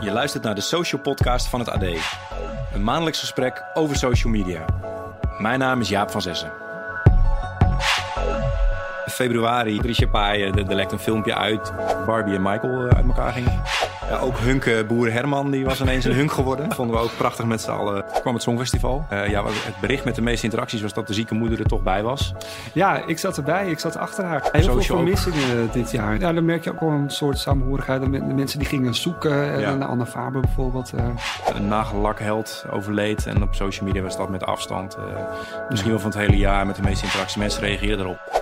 [0.00, 1.82] Je luistert naar de Social Podcast van het AD.
[2.74, 4.64] Een maandelijks gesprek over social media.
[5.38, 6.52] Mijn naam is Jaap van Zessen.
[9.06, 11.72] Februari, Richard Paaien, er, er lekt een filmpje uit.
[12.06, 13.62] Barbie en Michael eh, uit elkaar gingen.
[14.18, 16.72] Ook Hunke, boer Herman, die was ineens een hunk geworden.
[16.74, 18.04] Vonden we ook prachtig met z'n allen.
[18.20, 19.06] Kwam het Songfestival.
[19.08, 21.82] Eh, ja, het bericht met de meeste interacties was dat de zieke moeder er toch
[21.82, 22.32] bij was.
[22.72, 23.70] Ja, ik zat erbij.
[23.70, 24.48] Ik zat achter haar.
[24.52, 25.04] Heel veel Social ook.
[25.04, 26.18] vermissingen dit jaar.
[26.18, 28.00] Ja, dan merk je ook wel een soort samenhorigheid.
[28.02, 29.60] De men- de mensen die gingen zoeken.
[29.60, 29.70] Ja.
[29.70, 30.92] En Anne Faber bijvoorbeeld.
[30.96, 31.04] eh.
[31.54, 33.26] Een nagellakheld overleed.
[33.26, 34.94] En op social media was dat met afstand.
[34.94, 35.02] eh,
[35.68, 37.36] misschien wel van het hele jaar met de meeste interacties.
[37.36, 38.39] Mensen reageerden erop.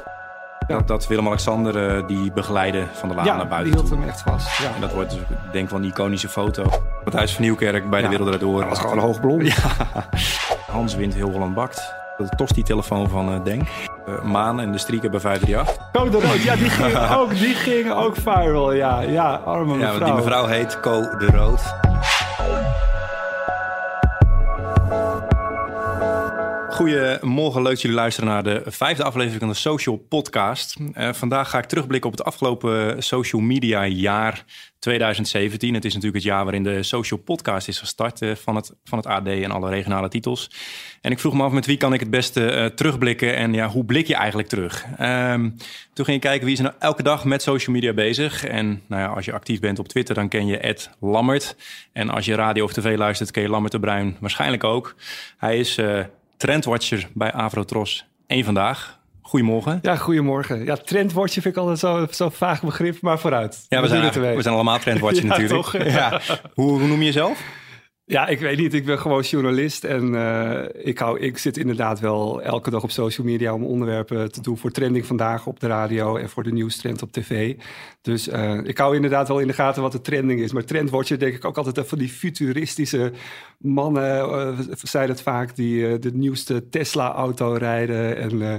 [0.68, 3.98] Dat, dat Willem-Alexander eh, die begeleide van de laan naar ja, buiten die hield toe.
[3.98, 4.58] hem echt vast.
[4.58, 4.74] Ja.
[4.74, 6.64] En dat wordt dus, ik denk wel een iconische foto.
[7.04, 8.18] Het huis van Nieuwkerk bij de Ja.
[8.18, 8.60] Wereld Door.
[8.60, 9.52] Dat was gewoon hoogblond.
[10.70, 11.94] Hans wint heel Holland bakt.
[12.16, 13.68] De tosti-telefoon van eh, Denk.
[14.06, 15.90] Eh, Maan en de Striek hebben 538.
[15.92, 18.72] Code Rood, ja, die ging ook, die ging ook viral.
[18.72, 19.92] Ja, ja arme Ja, mevrouw.
[19.92, 21.74] want die mevrouw heet Co de Rood.
[26.78, 30.76] Goedemorgen, leuk dat jullie luisteren naar de vijfde aflevering van de Social Podcast.
[30.92, 34.44] Eh, vandaag ga ik terugblikken op het afgelopen social media jaar
[34.78, 35.74] 2017.
[35.74, 38.98] Het is natuurlijk het jaar waarin de Social Podcast is gestart eh, van, het, van
[38.98, 40.50] het AD en alle regionale titels.
[41.00, 43.68] En ik vroeg me af met wie kan ik het beste eh, terugblikken en ja,
[43.68, 44.84] hoe blik je eigenlijk terug?
[44.96, 45.50] Ehm,
[45.92, 48.44] toen ging ik kijken wie is nou elke dag met social media bezig.
[48.44, 51.56] En nou ja, als je actief bent op Twitter, dan ken je Ed Lammert.
[51.92, 54.94] En als je radio of tv luistert, ken je Lammert de Bruin waarschijnlijk ook.
[55.36, 55.78] Hij is
[56.38, 58.98] trendwatcher bij Avrotros Eén Vandaag.
[59.20, 59.78] Goedemorgen.
[59.82, 60.64] Ja, goedemorgen.
[60.64, 63.66] Ja, trendwoordje vind ik altijd zo'n zo vaag begrip, maar vooruit.
[63.68, 65.62] Ja, we zijn, we zijn allemaal trendwatcher Ja, natuurlijk.
[65.62, 65.82] toch?
[65.84, 66.20] Ja.
[66.54, 67.42] Hoe, hoe noem je jezelf?
[68.08, 68.74] Ja, ik weet niet.
[68.74, 72.90] Ik ben gewoon journalist en eh, ik, hou, ik zit inderdaad wel elke dag op
[72.90, 76.52] social media om onderwerpen te doen voor Trending Vandaag op de radio en voor de
[76.52, 77.56] nieuwstrend op tv.
[78.00, 80.52] Dus eh, ik hou inderdaad wel in de gaten wat de trending is.
[80.52, 83.12] Maar trendwatcher denk ik ook altijd van die futuristische
[83.58, 88.16] mannen, eh zijn het vaak, die eh, de nieuwste Tesla-auto rijden.
[88.16, 88.54] En, eh,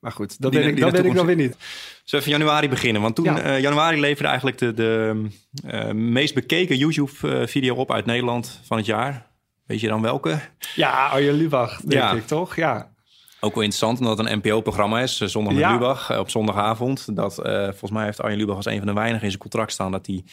[0.00, 1.56] maar goed, dat Die- ben ik, dat ben ik dan weer niet.
[2.04, 3.02] Zullen we even januari beginnen?
[3.02, 3.40] Want toen, Ja.
[3.40, 5.24] eh, januari leverde eigenlijk de, de
[5.66, 9.26] eh, meest bekeken YouTube-video op uit Nederland van het jaar.
[9.66, 10.40] Weet je dan welke?
[10.74, 12.12] Ja, Arjen Lubach, denk Ja.
[12.12, 12.56] ik toch?
[12.56, 12.94] Ja.
[13.40, 15.72] Ook wel interessant, omdat het een NPO-programma is, eh, Zondag met Ja.
[15.72, 17.16] Lubach, eh, op zondagavond.
[17.16, 19.72] Dat, eh, volgens mij heeft Arjen Lubach als een van de weinigen in zijn contract
[19.72, 19.92] staan...
[19.92, 20.24] dat hij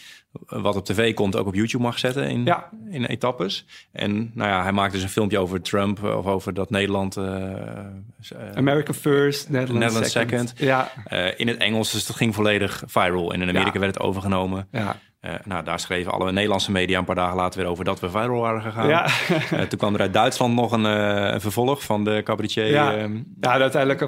[0.46, 2.70] wat op tv komt ook op YouTube mag zetten in, Ja.
[2.90, 3.66] in etappes.
[3.92, 6.02] En nou ja, hij maakt dus een filmpje over Trump...
[6.02, 7.16] of over dat Nederland...
[7.16, 7.24] eh,
[8.54, 10.48] America First, Netherlands, Netherlands second.
[10.48, 10.58] second.
[10.58, 10.90] Ja,
[11.36, 13.32] in het Engels, dus dat ging volledig viral.
[13.32, 13.80] En in Amerika Ja.
[13.80, 14.68] werd het overgenomen.
[14.72, 14.96] ja.
[15.24, 18.10] Eh, nou, daar schreven alle Nederlandse media een paar dagen later weer over dat we
[18.10, 18.88] viral waren gegaan.
[18.88, 19.04] Ja.
[19.50, 22.66] Eh, toen kwam er uit Duitsland nog een, eh, een vervolg van de cabaretier.
[22.66, 22.96] Ja.
[22.96, 24.02] ehm, Ja, uiteindelijk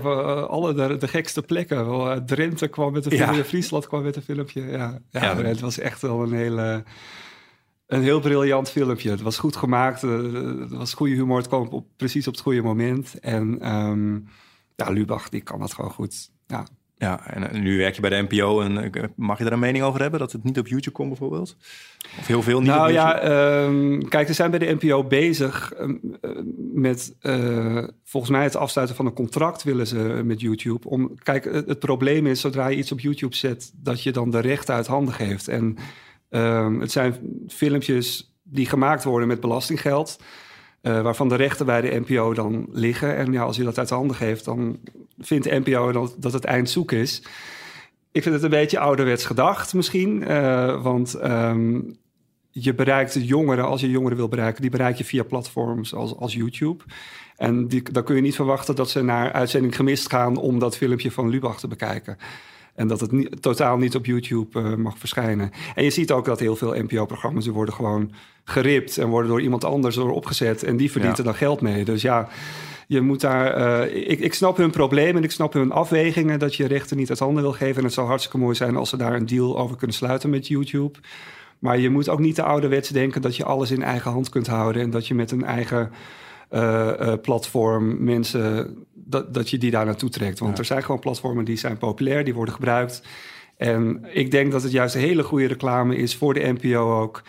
[0.48, 1.86] alle de, de gekste plekken.
[1.88, 3.24] Wel, Drenthe kwam met een Ja.
[3.24, 4.62] filmpje, Friesland kwam met een filmpje.
[4.62, 6.84] Ja, ja, het was echt wel een hele...
[7.86, 9.10] Een heel briljant filmpje.
[9.10, 10.00] Het was goed gemaakt.
[10.00, 11.36] Het was goede humor.
[11.36, 13.18] Het kwam op, precies op het goede moment.
[13.20, 14.14] En ehm,
[14.76, 16.30] ja, Lubach, die kan dat gewoon goed.
[16.46, 16.66] Ja,
[16.98, 19.58] Ja, en eh, nu werk je bij de NPO en eh, mag je daar een
[19.58, 21.56] mening over hebben dat het niet op YouTube komt bijvoorbeeld?
[22.18, 25.72] Of heel veel niet nou op ja, ehm, kijk, ze zijn bij de NPO bezig
[25.72, 26.30] ehm, eh,
[26.72, 27.14] met
[28.04, 30.88] volgens mij het afsluiten van een contract willen ze met YouTube.
[30.88, 34.30] Om, kijk, het, het probleem is zodra je iets op YouTube zet, dat je dan
[34.30, 35.48] de rechten uit handen geeft.
[35.48, 35.76] En
[36.30, 37.14] ehm, het zijn
[37.48, 40.20] filmpjes die gemaakt worden met belastinggeld.
[40.80, 43.16] waarvan de rechten bij de NPO dan liggen.
[43.16, 44.78] En ja, als je dat uit handen geeft, dan
[45.18, 47.22] vindt NPO dat, dat het eind zoek is.
[48.12, 50.24] Ik vind het een beetje ouderwets gedacht misschien.
[50.24, 51.80] eh, want ehm,
[52.50, 56.16] je bereikt de jongeren, als je jongeren wil bereiken, die bereik je via platforms als,
[56.16, 56.84] als YouTube.
[57.36, 60.76] En die, dan kun je niet verwachten dat ze naar uitzending gemist gaan om dat
[60.76, 62.16] filmpje van Lubach te bekijken.
[62.74, 65.50] En dat het niet, totaal niet op YouTube eh, mag verschijnen.
[65.74, 68.12] En je ziet ook dat heel veel NPO-programma's worden gewoon
[68.44, 70.62] geript en worden door iemand anders door opgezet.
[70.62, 71.18] En die verdient Ja.
[71.18, 71.84] er dan geld mee.
[71.84, 72.28] Dus ja,
[72.86, 73.54] je moet daar.
[73.82, 77.10] eh, ik, ik snap hun probleem en ik snap hun afwegingen dat je rechten niet
[77.10, 77.76] uit handen wil geven.
[77.76, 80.46] En het zou hartstikke mooi zijn als ze daar een deal over kunnen sluiten met
[80.48, 80.98] YouTube.
[81.58, 84.46] Maar je moet ook niet te ouderwets denken dat je alles in eigen hand kunt
[84.46, 84.82] houden.
[84.82, 85.90] En dat je met een eigen
[86.48, 88.76] eh, eh, platform mensen.
[88.94, 90.38] Dat, dat je die daar naartoe trekt.
[90.38, 90.58] Want Ja.
[90.58, 93.02] er zijn gewoon platformen die zijn populair, die worden gebruikt.
[93.56, 97.22] En ik denk dat het juist een hele goede reclame is voor de NPO ook.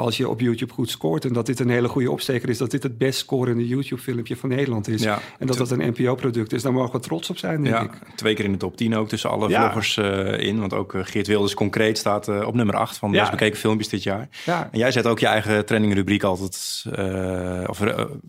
[0.00, 1.24] Als je op YouTube goed scoort.
[1.24, 2.58] En dat dit een hele goede opsteker is.
[2.58, 5.02] Dat dit het best scorende YouTube-filmpje van Nederland is.
[5.02, 5.18] Ja.
[5.38, 6.62] En dat dat een NPO-product is.
[6.62, 7.90] Daar mogen we trots op zijn, denk Ja, ik.
[8.14, 9.60] twee keer in de top 10 ook tussen alle Ja.
[9.60, 10.58] vloggers eh, in.
[10.60, 13.20] Want ook eh, Geert Wilders concreet staat eh, op nummer 8 van de Ja.
[13.22, 14.28] best bekeken filmpjes dit jaar.
[14.44, 16.84] Ja, En jij zet ook je eigen trending rubriek altijd...
[16.92, 17.78] eh, of,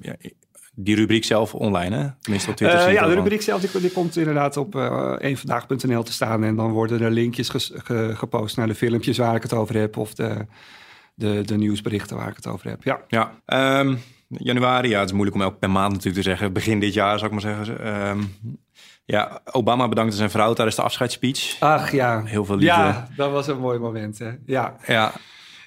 [0.02, 0.16] ja,
[0.76, 2.08] die rubriek zelf online, hè?
[2.22, 2.92] Tenminste op Twitter.
[2.92, 6.44] Ja, de rubriek zelf die, die komt inderdaad op eh eenvandaag.nl te staan.
[6.44, 9.76] En dan worden er linkjes ges- ge- gepost naar de filmpjes waar ik het over
[9.76, 9.98] heb.
[9.98, 10.46] Of de,
[11.22, 12.84] de, de nieuwsberichten waar ik het over heb.
[12.84, 13.96] Ja, Ja, ehm,
[14.28, 16.54] januari, ja, het is moeilijk om elk per maand natuurlijk te zeggen.
[16.54, 17.80] Begin dit jaar, zou ik maar zeggen.
[17.84, 18.20] Ehm,
[19.06, 21.58] ja, Obama bedankte zijn vrouw tijdens de afscheidsspeech.
[21.60, 22.24] ach ja.
[22.26, 22.76] Heel veel liefde.
[22.82, 24.20] Ja, dat was een mooi moment.
[24.20, 24.32] Hè?
[24.46, 25.12] Ja, Ja,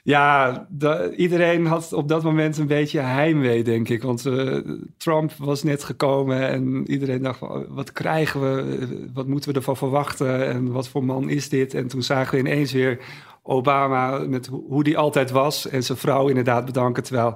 [0.03, 4.03] Ja, da- iedereen had op dat moment een beetje heimwee, denk ik.
[4.03, 4.59] Want eh,
[4.99, 9.09] Trump was net gekomen en iedereen dacht, oh, wat krijgen we?
[9.15, 10.47] Wat moeten we ervan verwachten?
[10.49, 11.75] En wat voor man is dit?
[11.75, 12.99] En toen zagen we ineens weer
[13.47, 15.69] Obama met ho- hoe die altijd was.
[15.69, 17.03] En zijn vrouw inderdaad bedanken.
[17.03, 17.35] Terwijl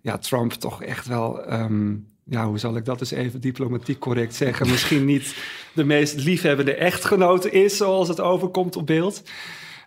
[0.00, 1.44] ja, Trump toch echt wel...
[1.44, 1.94] ehm,
[2.26, 4.68] ja, hoe zal ik dat eens even diplomatiek correct zeggen?
[4.70, 5.36] Misschien niet
[5.74, 9.22] de meest liefhebbende echtgenote is, zoals het overkomt op beeld.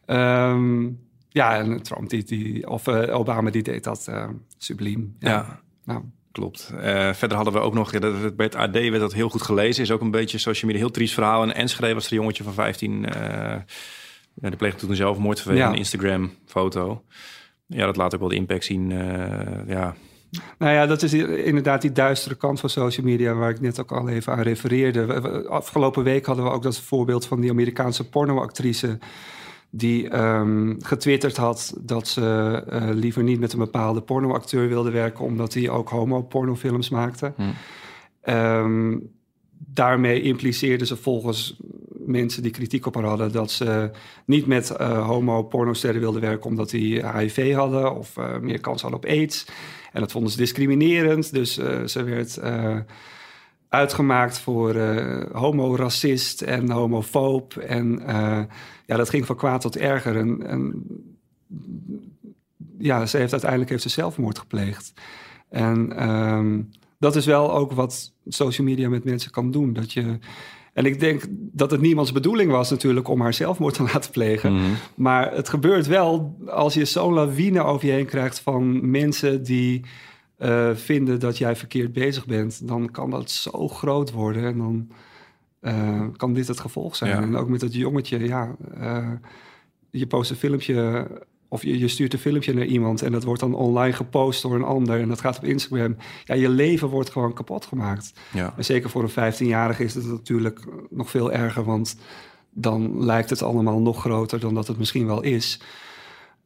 [0.05, 0.89] Ehm,
[1.29, 5.15] ja, en Trump, die, die, of eh, Obama, die deed dat eh, subliem.
[5.19, 5.29] Ja.
[5.29, 5.61] ja.
[5.83, 6.01] Nou,
[6.31, 6.73] Klopt.
[6.81, 7.91] Eh, verder hadden we ook nog,
[8.35, 9.83] bij het AD werd dat heel goed gelezen.
[9.83, 11.43] Is ook een beetje social media, heel triest verhaal.
[11.43, 13.05] En Enschede was er een jongetje van 15.
[14.41, 15.71] Ja, die pleegde toen een zelfmoord vanwege Ja.
[15.71, 17.03] een Instagram foto.
[17.65, 18.91] Ja, dat laat ook wel de impact zien.
[18.91, 19.95] eh, ja,
[20.57, 23.33] nou ja, dat is inderdaad die duistere kant van social media...
[23.33, 25.47] waar ik net ook al even aan refereerde.
[25.49, 28.97] Afgelopen week hadden we ook dat voorbeeld van die Amerikaanse pornoactrice...
[29.69, 32.23] die ehm, getwitterd had dat ze
[32.69, 35.25] eh, liever niet met een bepaalde pornoacteur wilde werken...
[35.25, 37.33] omdat hij ook homo-pornofilms maakte.
[37.35, 37.43] Hm.
[38.21, 38.97] Ehm,
[39.57, 41.59] daarmee impliceerde ze volgens
[42.07, 43.31] mensen die kritiek op haar hadden...
[43.31, 43.91] dat ze
[44.25, 46.49] niet met eh homo-pornosterren wilde werken...
[46.49, 49.45] omdat die HIV hadden of eh, meer kans hadden op aids.
[49.93, 51.33] En dat vonden ze discriminerend.
[51.33, 52.39] Dus eh, ze werd
[53.69, 57.55] uitgemaakt voor eh homo-racist en homofoob.
[57.57, 58.01] En
[58.85, 60.17] ja, dat ging van kwaad tot erger.
[60.17, 60.83] En, en
[62.77, 64.93] ja, ze heeft uiteindelijk heeft ze zelfmoord gepleegd.
[65.49, 66.61] En ehm,
[66.99, 69.73] dat is wel ook wat social media met mensen kan doen.
[69.73, 70.19] Dat je,
[70.77, 74.53] en ik denk dat het niemands bedoeling was natuurlijk om haar zelfmoord te laten plegen.
[74.53, 74.71] Mhm.
[74.95, 79.83] Maar het gebeurt wel als je zo'n lawine over je heen krijgt van mensen die
[80.37, 82.67] eh, vinden dat jij verkeerd bezig bent.
[82.67, 84.87] Dan kan dat zo groot worden en dan
[85.59, 87.11] eh, kan dit het gevolg zijn.
[87.11, 87.21] Ja.
[87.21, 89.11] En ook met dat jongetje, ja, eh,
[89.89, 91.07] je post een filmpje
[91.47, 94.55] of je, je stuurt een filmpje naar iemand en dat wordt dan online gepost door
[94.55, 95.95] een ander en dat gaat op Instagram.
[96.25, 98.13] Ja, je leven wordt gewoon kapot gemaakt.
[98.33, 98.53] ja.
[98.57, 100.59] En zeker voor een 15-jarige is het natuurlijk
[100.89, 101.97] nog veel erger, want
[102.51, 105.59] dan lijkt het allemaal nog groter dan dat het misschien wel is.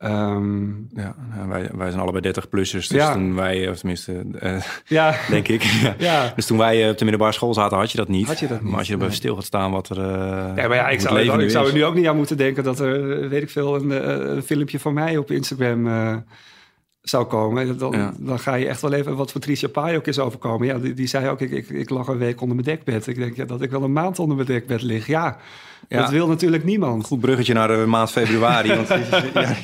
[0.01, 0.65] Ehm,
[0.95, 3.13] Ja, nou, wij, wij zijn allebei 30-plussers, dus Ja.
[3.13, 5.62] toen wij, of tenminste, eh, ja, denk ik.
[5.83, 5.95] ja.
[5.98, 6.33] ja.
[6.36, 8.27] Dus toen wij eh, op de middelbare school zaten, had je dat niet.
[8.27, 9.15] Had je dat niet, Maar als je erbij nee.
[9.18, 10.03] stil gaat staan wat er eh
[10.56, 12.63] Ja, maar ja, ik zou, leven ik zou er nu ook niet aan moeten denken
[12.63, 13.89] dat er, weet ik veel, een,
[14.36, 15.88] een filmpje van mij op Instagram
[17.01, 17.77] zou komen.
[17.77, 18.13] Dan, Ja.
[18.19, 20.68] dan ga je echt wel even wat Patricia Pai ook is overkomen.
[20.68, 23.07] Ja, die, die zei ook, ik, ik, ik lag een week onder mijn dekbed.
[23.07, 25.07] Ik denk ja, dat ik wel een maand onder mijn dekbed lig.
[25.07, 25.38] Ja,
[25.92, 26.02] Ja.
[26.02, 27.06] dat wil natuurlijk niemand.
[27.06, 28.76] Goed bruggetje naar de maand februari.
[28.76, 28.88] want
[29.34, 29.56] ja,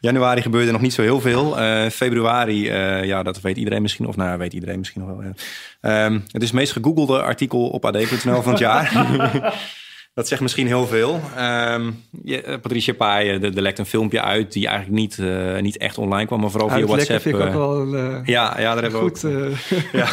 [0.00, 1.58] januari gebeurde nog niet zo heel veel.
[1.58, 4.06] Eh, februari, eh, ja, dat weet iedereen misschien.
[4.06, 5.32] Of nou, ja, weet iedereen misschien nog wel.
[5.80, 8.92] Ehm, het is het meest gegoogelde artikel op ad.nl van het jaar.
[10.14, 11.20] dat zegt misschien heel veel.
[11.36, 11.90] Ehm,
[12.22, 14.52] je- eh, Patricia Pai, eh, er er lekt een filmpje uit...
[14.52, 17.22] die eigenlijk niet, eh, niet echt online kwam, maar vooral via Uitlekken WhatsApp.
[17.22, 19.24] vind ik ook eh, wel een, eh, ja, ja, daar hebben we ook goed...
[19.24, 20.06] eh, ja.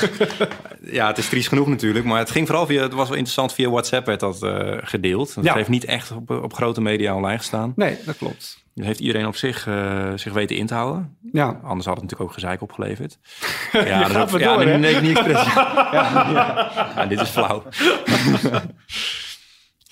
[0.92, 2.06] ja, het is triest genoeg natuurlijk.
[2.06, 5.36] Maar het ging vooral via, het was wel interessant, via WhatsApp werd dat eh, gedeeld.
[5.36, 5.54] Het Ja.
[5.54, 7.74] heeft niet echt op, op grote media online gestaan.
[7.76, 8.60] nee, dat klopt.
[8.76, 11.18] Dat heeft iedereen op zich, eh, zich weten in te houden.
[11.32, 13.18] Ja, Anders had het natuurlijk ook gezeik opgeleverd.
[13.72, 15.54] Ja, dat is gaat ook- ja, door, nee, niet expres.
[15.54, 16.72] ja, ja.
[16.96, 17.64] Ja, dit is flauw.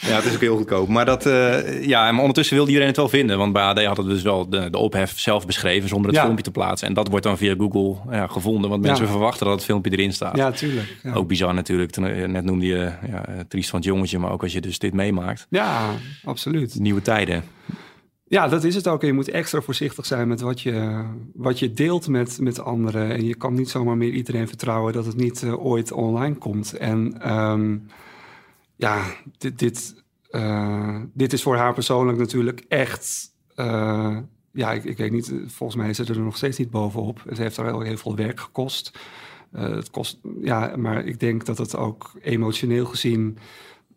[0.02, 0.88] Ja, het is ook heel goedkoop.
[0.88, 3.38] Maar, dat, eh, ja, maar ondertussen wilde iedereen het wel vinden.
[3.38, 6.24] Want bij AD had het dus wel de, de ophef zelf beschreven zonder het Ja.
[6.24, 6.88] filmpje te plaatsen.
[6.88, 8.70] En dat wordt dan via Google ja, gevonden.
[8.70, 9.12] Want mensen Ja.
[9.12, 10.38] verwachten dat het filmpje erin staat.
[10.38, 10.98] ja tuurlijk.
[11.04, 11.14] Ja.
[11.14, 11.98] Ook bizar natuurlijk.
[11.98, 14.20] Eh, Net noemde je ja, eh, triest van het jongetje.
[14.20, 15.48] Maar ook als je dus dit meemaakt.
[15.50, 15.90] ja,
[16.24, 16.80] absoluut.
[16.80, 17.44] Nieuwe tijden.
[18.28, 19.02] Ja, dat is het ook.
[19.02, 21.04] Je moet extra voorzichtig zijn met wat je,
[21.34, 23.12] wat je deelt met, met anderen.
[23.12, 26.74] En je kan niet zomaar meer iedereen vertrouwen dat het niet ooit online komt.
[26.74, 27.78] En ehm,
[28.80, 29.04] ja,
[29.38, 33.34] dit, dit, eh, dit is voor haar persoonlijk natuurlijk echt...
[33.56, 34.18] eh,
[34.52, 37.24] ja, ik, ik weet niet, volgens mij zit er nog steeds niet bovenop.
[37.28, 39.00] Het heeft haar heel, heel veel werk gekost.
[39.52, 43.38] Eh, het kost, ja, maar ik denk dat het ook emotioneel gezien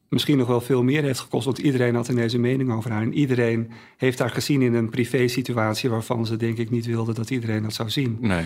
[0.09, 1.45] misschien nog wel veel meer heeft gekost.
[1.45, 3.03] Want iedereen had ineens een mening over haar.
[3.03, 7.15] En iedereen heeft haar gezien in een privé situatie waarvan ze denk ik niet wilde
[7.15, 8.19] dat iedereen dat zou zien.
[8.21, 8.45] Nee.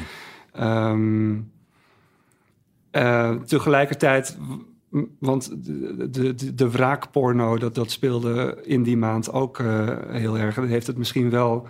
[0.53, 1.35] Ehm,
[2.91, 4.39] eh, tegelijkertijd,
[5.19, 10.55] want de, de, de, wraakporno, dat, dat speelde in die maand ook eh, heel erg.
[10.55, 11.67] Dat heeft het misschien wel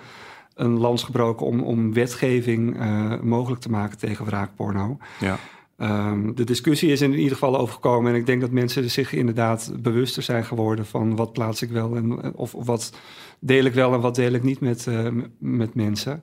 [0.54, 4.98] een lans gebroken om, om wetgeving eh, mogelijk te maken tegen wraakporno.
[5.20, 5.38] Ja.
[5.76, 8.12] Ehm, de discussie is in ieder geval overgekomen.
[8.12, 11.96] En ik denk dat mensen zich inderdaad bewuster zijn geworden van wat plaats ik wel
[11.96, 12.92] en of, of wat
[13.38, 15.08] deel ik wel en wat deel ik niet met, eh,
[15.38, 16.22] met mensen.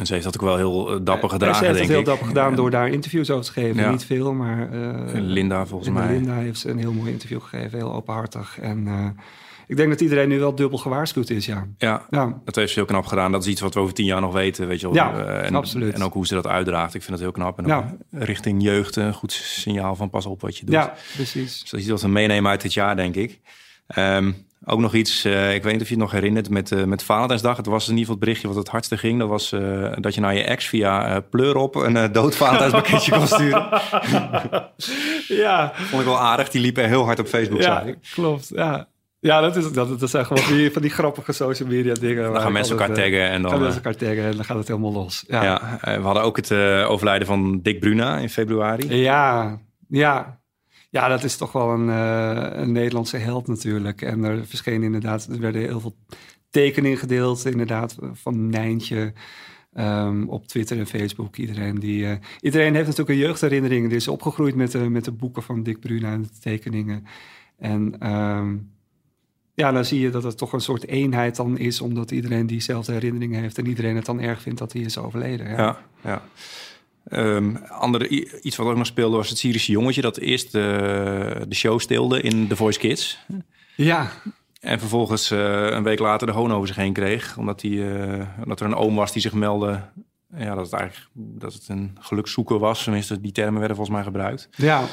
[0.00, 1.54] En ze heeft dat ook wel heel uh, dapper gedaan.
[1.54, 3.82] Ze heeft het heel dapper gedaan door daar interviews over te geven.
[3.82, 3.90] Ja.
[3.90, 4.68] Niet veel, maar...
[5.12, 6.12] Linda volgens mij.
[6.12, 8.58] Linda heeft ze een heel mooi interview gegeven, heel openhartig.
[8.60, 8.88] En
[9.70, 11.66] ik denk dat iedereen nu wel dubbel gewaarschuwd is, ja.
[11.78, 12.40] Ja, ja.
[12.44, 13.32] dat heeft ze heel knap gedaan.
[13.32, 14.94] Dat is iets wat we over tien jaar nog weten, weet je wel.
[14.94, 15.94] Ja, en, absoluut.
[15.94, 16.94] En ook hoe ze dat uitdraagt.
[16.94, 17.58] Ik vind het heel knap.
[17.58, 17.96] En Ja.
[18.10, 20.74] richting jeugd een goed signaal van pas op wat je doet.
[20.74, 21.60] Ja, precies.
[21.60, 23.40] Dus dat is iets wat we meenemen uit dit jaar, denk ik.
[23.86, 24.32] Ehm,
[24.64, 27.02] ook nog iets, eh, ik weet niet of je het nog herinnert, met, eh met
[27.02, 27.56] Valentijnsdag.
[27.56, 29.18] Het was in ieder geval het berichtje wat het hardste ging.
[29.18, 32.36] Dat was eh, dat je naar je ex via eh pleur op een eh, dood
[32.36, 33.68] Valentijnspakketje kon sturen.
[35.28, 36.48] Ja, Vond ik wel aardig.
[36.48, 38.50] Die liep er heel hard op Facebook, ja klopt.
[38.54, 38.88] Ja,
[39.20, 42.32] ja dat, is, dat, dat zijn gewoon die, van die grappige social media dingen.
[42.32, 43.50] Dan gaan mensen elkaar taggen en dan...
[43.50, 45.24] gaan mensen elkaar taggen en dan gaat het helemaal los.
[45.28, 46.52] Ja, ja, we hadden ook het
[46.86, 48.96] overlijden van Dick Bruna in februari.
[48.96, 49.58] ja.
[49.88, 50.39] ja.
[50.90, 54.02] Dat is toch wel een, eh, een Nederlandse held natuurlijk.
[54.02, 55.96] En er verschenen inderdaad, er werden heel veel
[56.50, 59.12] tekeningen gedeeld, inderdaad, van Nijntje.
[59.72, 61.36] ehm, op Twitter en Facebook.
[61.36, 63.86] Iedereen, die, eh, iedereen heeft natuurlijk een jeugdherinnering.
[63.86, 67.04] Die is opgegroeid met de, met de boeken van Dick Bruna en de tekeningen.
[67.58, 68.56] En ehm,
[69.54, 72.92] ja, dan zie je dat het toch een soort eenheid dan is, omdat iedereen diezelfde
[72.92, 75.48] herinneringen heeft en iedereen het dan erg vindt dat hij is overleden.
[75.48, 75.56] Ja.
[75.56, 76.22] Ja, ja.
[77.04, 78.08] Ehm, andere,
[78.42, 80.00] iets wat ook nog speelde was het Syrische jongetje...
[80.02, 80.62] dat eerst eh,
[81.48, 83.18] de show stilde in The Voice Kids.
[83.76, 84.10] ja,
[84.60, 87.36] En vervolgens eh, een week later de hoon over zich heen kreeg.
[87.36, 89.80] Omdat, die, eh, omdat er een oom was die zich meldde...
[90.36, 92.82] Ja, dat het eigenlijk dat het een gelukszoeker was.
[92.84, 94.48] Tenminste, die termen werden volgens mij gebruikt.
[94.56, 94.84] ja.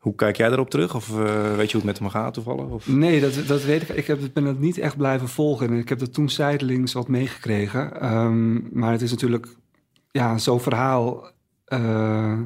[0.00, 0.94] Hoe kijk jij daarop terug?
[0.94, 2.64] Of eh, weet je hoe het met hem gaat toevallig?
[2.66, 2.86] Of?
[2.86, 3.88] Nee, dat, dat weet ik.
[3.88, 5.68] Ik heb, ben het niet echt blijven volgen.
[5.68, 8.00] En ik heb dat toen zijdelings wat meegekregen.
[8.00, 9.48] Ehm, maar het is natuurlijk,
[10.10, 11.30] ja, zo'n verhaal.
[11.70, 12.38] Eh,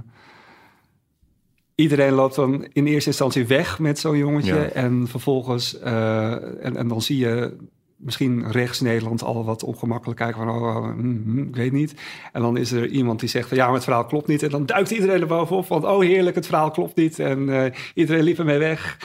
[1.75, 4.55] iedereen loopt dan in eerste instantie weg met zo'n jongetje.
[4.55, 4.65] Ja.
[4.65, 6.33] En vervolgens, eh,
[6.65, 7.57] en, en dan zie je
[7.97, 11.95] misschien rechts Nederland al wat ongemakkelijk kijken van, oh, oh, hm, hm, ik weet niet.
[12.33, 14.43] En dan is er iemand die zegt van, ja, maar het verhaal klopt niet.
[14.43, 17.19] En dan duikt iedereen er bovenop van, oh heerlijk, het verhaal klopt niet.
[17.19, 18.99] En eh, iedereen liep ermee weg.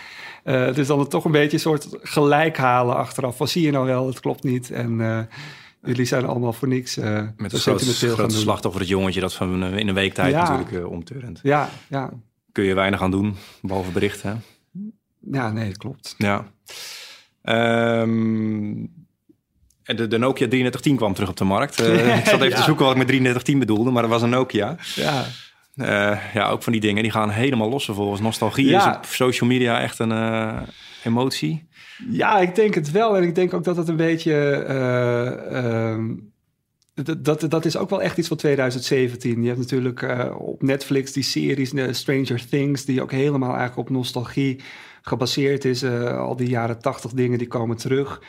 [0.44, 3.38] Het is dan toch een beetje een soort gelijk halen achteraf.
[3.38, 4.72] Van zie je nou wel, het klopt niet.
[4.72, 5.28] En
[5.84, 7.04] jullie zijn allemaal voor niks uh,
[7.38, 8.32] Met het gaan grote doen.
[8.32, 10.42] slachtoffer, het jongetje dat van eh, in een week tijd Ja.
[10.42, 11.40] natuurlijk eh, omturnt.
[11.44, 12.10] Ja, ja,
[12.52, 14.44] Kun je weinig aan doen, behalve berichten.
[15.32, 16.16] ja, nee, klopt.
[16.18, 16.46] Ja.
[19.84, 21.80] En de, de Nokia 3310 kwam terug op de markt.
[21.82, 21.86] Ik
[22.26, 22.56] zat even Ja.
[22.56, 24.76] te zoeken wat ik met 3310 bedoelde, maar dat was een Nokia.
[24.96, 25.26] Ja,
[26.34, 28.22] ja, ook van die dingen, die gaan helemaal los vervolgens.
[28.22, 28.90] Nostalgie Ja.
[28.92, 30.66] is op social media echt een
[31.04, 31.68] emotie.
[32.08, 33.18] Ja, ik denk het wel.
[33.18, 34.34] En ik denk ook dat het een beetje...
[34.52, 36.16] eh, ehm,
[36.94, 39.42] dat, dat, dat is ook wel echt iets van 2017.
[39.42, 42.86] Je hebt natuurlijk eh, op Netflix die series, eh, Stranger Things...
[42.86, 44.62] die ook helemaal eigenlijk op nostalgie
[45.02, 45.84] gebaseerd is.
[45.84, 48.22] Al die jaren 80 dingen, die komen terug.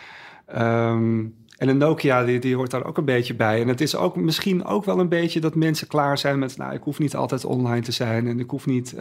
[0.47, 1.25] Ehm,
[1.57, 3.61] en een Nokia, die, die hoort daar ook een beetje bij.
[3.61, 6.57] En het is ook misschien ook wel een beetje dat mensen klaar zijn met...
[6.57, 8.95] nou, ik hoef niet altijd online te zijn en ik hoef niet...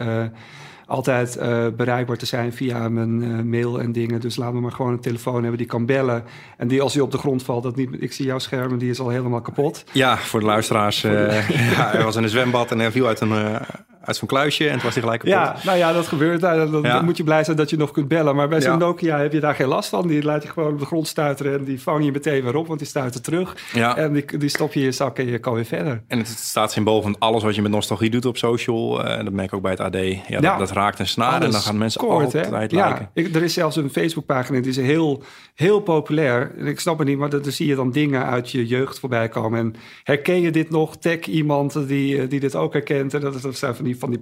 [0.90, 4.20] altijd eh, bereikbaar te zijn via mijn eh, mail en dingen.
[4.20, 6.24] Dus laten we maar gewoon een telefoon hebben die kan bellen.
[6.56, 7.90] En die als die op de grond valt, dat niet...
[7.98, 9.84] Ik zie jouw scherm en die is al helemaal kapot.
[9.92, 11.04] Ja, voor de luisteraars.
[11.04, 13.60] eh, ja, hij was in een zwembad en hij viel uit, een,
[14.04, 15.36] uit zo'n kluisje en het was hij gelijk kapot.
[15.38, 16.40] Ja, nou ja, dat gebeurt.
[16.40, 17.02] Dan, dan Ja.
[17.02, 18.36] moet je blij zijn dat je nog kunt bellen.
[18.36, 18.76] Maar bij zo'n Ja.
[18.78, 20.06] Nokia heb je daar geen last van.
[20.08, 22.66] Die laat je gewoon op de grond stuiteren en die vang je meteen weer op,
[22.66, 23.56] want die stuiten terug.
[23.72, 23.96] Ja.
[23.96, 26.02] En die, die stop je in je zak en je kan weer verder.
[26.06, 29.04] En het staat symbool van alles wat je met nostalgie doet op social.
[29.04, 29.96] eh, En dat merk ik ook bij het AD.
[30.28, 32.06] Ja, dat, raakt een snaar en dan gaan mensen hè?
[32.08, 33.10] altijd Ja, liken.
[33.14, 35.22] ik, er is zelfs een Facebookpagina die is heel,
[35.54, 36.52] heel populair.
[36.58, 39.28] Ik snap het niet, maar dan dan zie je dan dingen uit je jeugd voorbij
[39.28, 39.58] komen.
[39.58, 40.96] En herken je dit nog?
[40.96, 43.14] Tag iemand die, eh, die dit ook herkent.
[43.14, 44.20] En dat, dat zijn van die, van die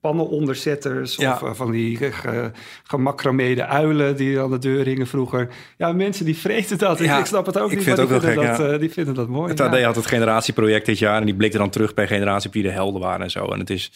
[0.00, 1.32] pannenonderzetters Ja.
[1.32, 2.50] of eh, van die ge- ge-
[2.84, 5.48] gemacrameerde uilen die aan de deur hingen vroeger.
[5.78, 7.00] Ja, mensen die vreten dat.
[7.00, 8.56] Ik- Ja, ik snap het ook ik niet, vind het ook die, wel vinden gek,
[8.58, 8.72] dat, ja.
[8.74, 9.50] eh, die vinden dat mooi.
[9.50, 9.60] Het.
[9.60, 12.62] AD had het generatieproject dit jaar en die blikte dan terug bij generatie op wie
[12.62, 13.44] de helden waren en zo.
[13.46, 13.90] En het is...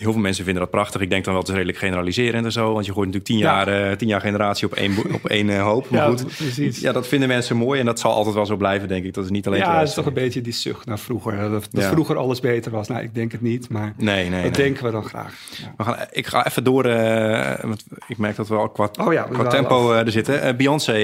[0.00, 1.00] Heel veel mensen vinden dat prachtig.
[1.00, 2.72] Ik denk dan wel, het is redelijk generaliserend en zo.
[2.72, 3.64] Want je gooit natuurlijk tien, Ja.
[3.64, 5.90] jaar, eh, tien jaar generatie op één, op één eh, hoop.
[5.90, 6.80] Maar Ja, goed, precies.
[6.80, 7.80] ja, dat vinden mensen mooi.
[7.80, 9.14] En dat zal altijd wel zo blijven, denk ik.
[9.14, 11.38] Dat is niet alleen Ja, het is toch een beetje die zucht naar vroeger.
[11.38, 11.90] Dat, dat Ja.
[11.90, 12.88] vroeger alles beter was.
[12.88, 14.50] Nou, ik denk het niet, maar Nee, nee, dat nee.
[14.50, 15.34] denken we dan graag.
[15.76, 19.22] We gaan, ik ga even door, eh, want ik merk dat we al qua, Oh
[19.32, 20.56] qua tempo er zitten.
[20.56, 20.98] Beyoncé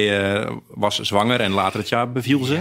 [0.74, 2.58] was zwanger en later het jaar beviel ze.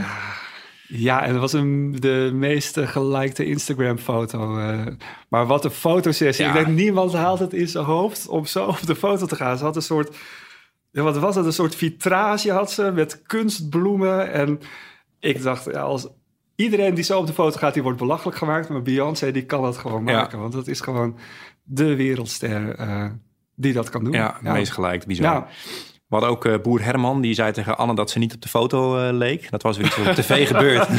[0.88, 4.58] Ja, en dat was een, de meest gelikte Instagram-foto.
[4.58, 4.86] eh.
[5.30, 6.46] maar wat een fotosessie.
[6.46, 6.56] Ja.
[6.58, 9.58] Ik denk, niemand haalt het in zijn hoofd om zo op de foto te gaan.
[9.58, 10.16] Ze had een soort,
[10.92, 11.46] wat was het?
[11.46, 14.32] Een soort vitrage had ze met kunstbloemen.
[14.32, 14.60] En
[15.20, 16.08] ik dacht, ja, als
[16.56, 18.70] iedereen die zo op de foto gaat, die wordt belachelijk gemaakt.
[18.70, 20.12] Maar Beyoncé, die kan dat gewoon Ja.
[20.16, 20.40] maken.
[20.40, 21.18] Want dat is gewoon
[21.64, 23.06] de wereldster eh,
[23.56, 24.14] die dat kan doen.
[24.14, 25.48] Ja, meest gelijk, bizar.
[26.08, 28.48] We hadden ook uh, boer Herman, die zei tegen Anne dat ze niet op de
[28.48, 29.52] foto uh, leek.
[29.52, 30.88] Dat was weer iets op tv gebeurd.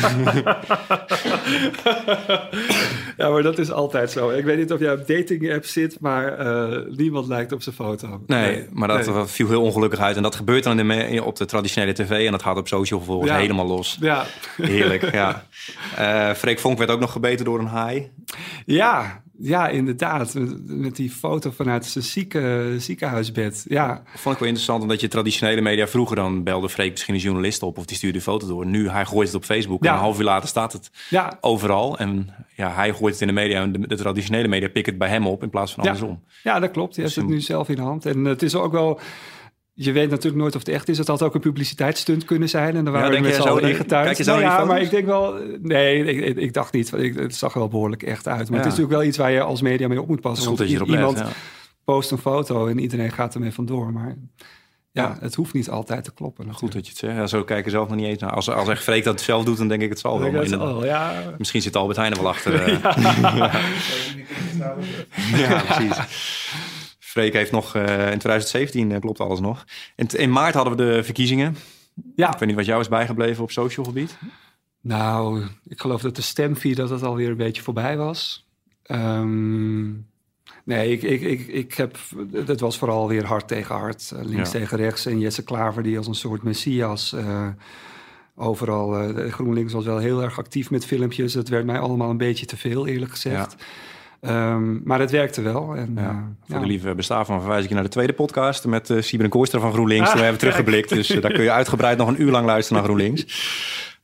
[3.17, 4.31] ja, maar dat is altijd zo.
[4.31, 7.75] Ik weet niet of jij op dating app zit, maar uh, niemand lijkt op zijn
[7.75, 8.23] foto.
[8.27, 9.25] Nee, nee maar dat nee.
[9.25, 10.17] viel heel ongelukkig uit.
[10.17, 12.99] En dat gebeurt dan in de, op de traditionele tv en dat gaat op social
[12.99, 13.37] vervolgens ja.
[13.39, 13.97] helemaal los.
[14.01, 14.25] Ja.
[14.57, 15.45] Heerlijk, ja.
[16.37, 18.11] Freek Vonk werd ook nog gebeten door een haai.
[18.65, 20.35] Ja, ja, inderdaad.
[20.67, 23.65] Met die foto vanuit zijn zieke, ziekenhuisbed.
[23.69, 24.03] Ja.
[24.05, 27.63] Vond ik wel interessant, omdat je traditionele media vroeger dan belde Freek misschien een journalist
[27.63, 28.67] op of die stuurde een foto door.
[28.67, 31.39] Nu hij gooit het op Facebook en een half uur later staat het ja.
[31.41, 31.99] overal.
[31.99, 35.03] En ja, hij gooit het in de media en de, de traditionele media pikken het
[35.03, 36.23] bij hem op in plaats van andersom.
[36.43, 36.95] Ja, dat klopt.
[36.97, 38.07] Hij heeft het nu zelf in de hand.
[38.07, 39.01] En het is ook wel
[39.79, 40.99] je weet natuurlijk nooit of het echt is.
[40.99, 42.77] Het had ook een publiciteitsstunt kunnen zijn.
[42.77, 44.27] En dan waren ja, we met z'n allen ingetuigd.
[44.27, 45.39] Nou ja, maar ik denk wel...
[45.61, 46.93] Nee, ik, ik dacht niet.
[46.93, 48.51] Ik, het zag er wel behoorlijk echt uit.
[48.51, 48.65] Maar ja.
[48.65, 50.49] het is natuurlijk wel iets waar je als media mee op moet passen.
[50.49, 51.33] Goed dat je iemand let, ja.
[51.85, 53.93] post een foto en iedereen gaat ermee vandoor.
[53.93, 54.17] Maar
[54.91, 56.55] ja, het hoeft niet altijd te kloppen.
[56.55, 57.17] Goed dat je het zegt.
[57.17, 58.33] Ja, zo kijken zelf nog niet eens naar.
[58.33, 60.33] Als, als echt Freek dat het zelf doet, dan denk ik het zal wel.
[60.33, 61.35] Het ja.
[61.39, 62.71] Misschien zit Albert Heijn er wel achter.
[65.43, 65.99] ja, precies.
[67.17, 69.65] Freek heeft nog uh, in 2017, uh, klopt alles nog.
[69.95, 71.57] In, in, maart hadden we de verkiezingen.
[72.17, 72.33] Ja.
[72.33, 74.19] Ik weet niet wat jou is bijgebleven op social gebied.
[74.81, 78.49] Nou, ik geloof dat de stemvie dat het alweer een beetje voorbij was.
[78.91, 80.07] Um,
[80.65, 81.99] nee, ik, ik, ik, ik heb,
[82.33, 84.59] het was vooral weer hard tegen hard, uh, links ja.
[84.59, 85.07] tegen rechts.
[85.07, 87.17] En Jesse Klaver die als een soort messias
[88.35, 91.35] overal, GroenLinks was wel heel erg actief met filmpjes.
[91.35, 93.57] Het werd mij allemaal een beetje te veel, eerlijk gezegd.
[93.59, 93.65] Ja.
[94.21, 95.75] Um, maar het werkte wel.
[95.75, 96.03] En, ja.
[96.03, 96.09] uh,
[96.47, 96.61] Voor ja.
[96.61, 99.33] de lieve bestaan van verwijs ik je naar de tweede podcast met uh, Sieber en
[99.33, 100.07] Kooistra van GroenLinks.
[100.07, 102.47] Ah, Toen hebben we teruggeblikt, dus uh, daar kun je uitgebreid nog een uur lang
[102.47, 103.25] luisteren naar GroenLinks.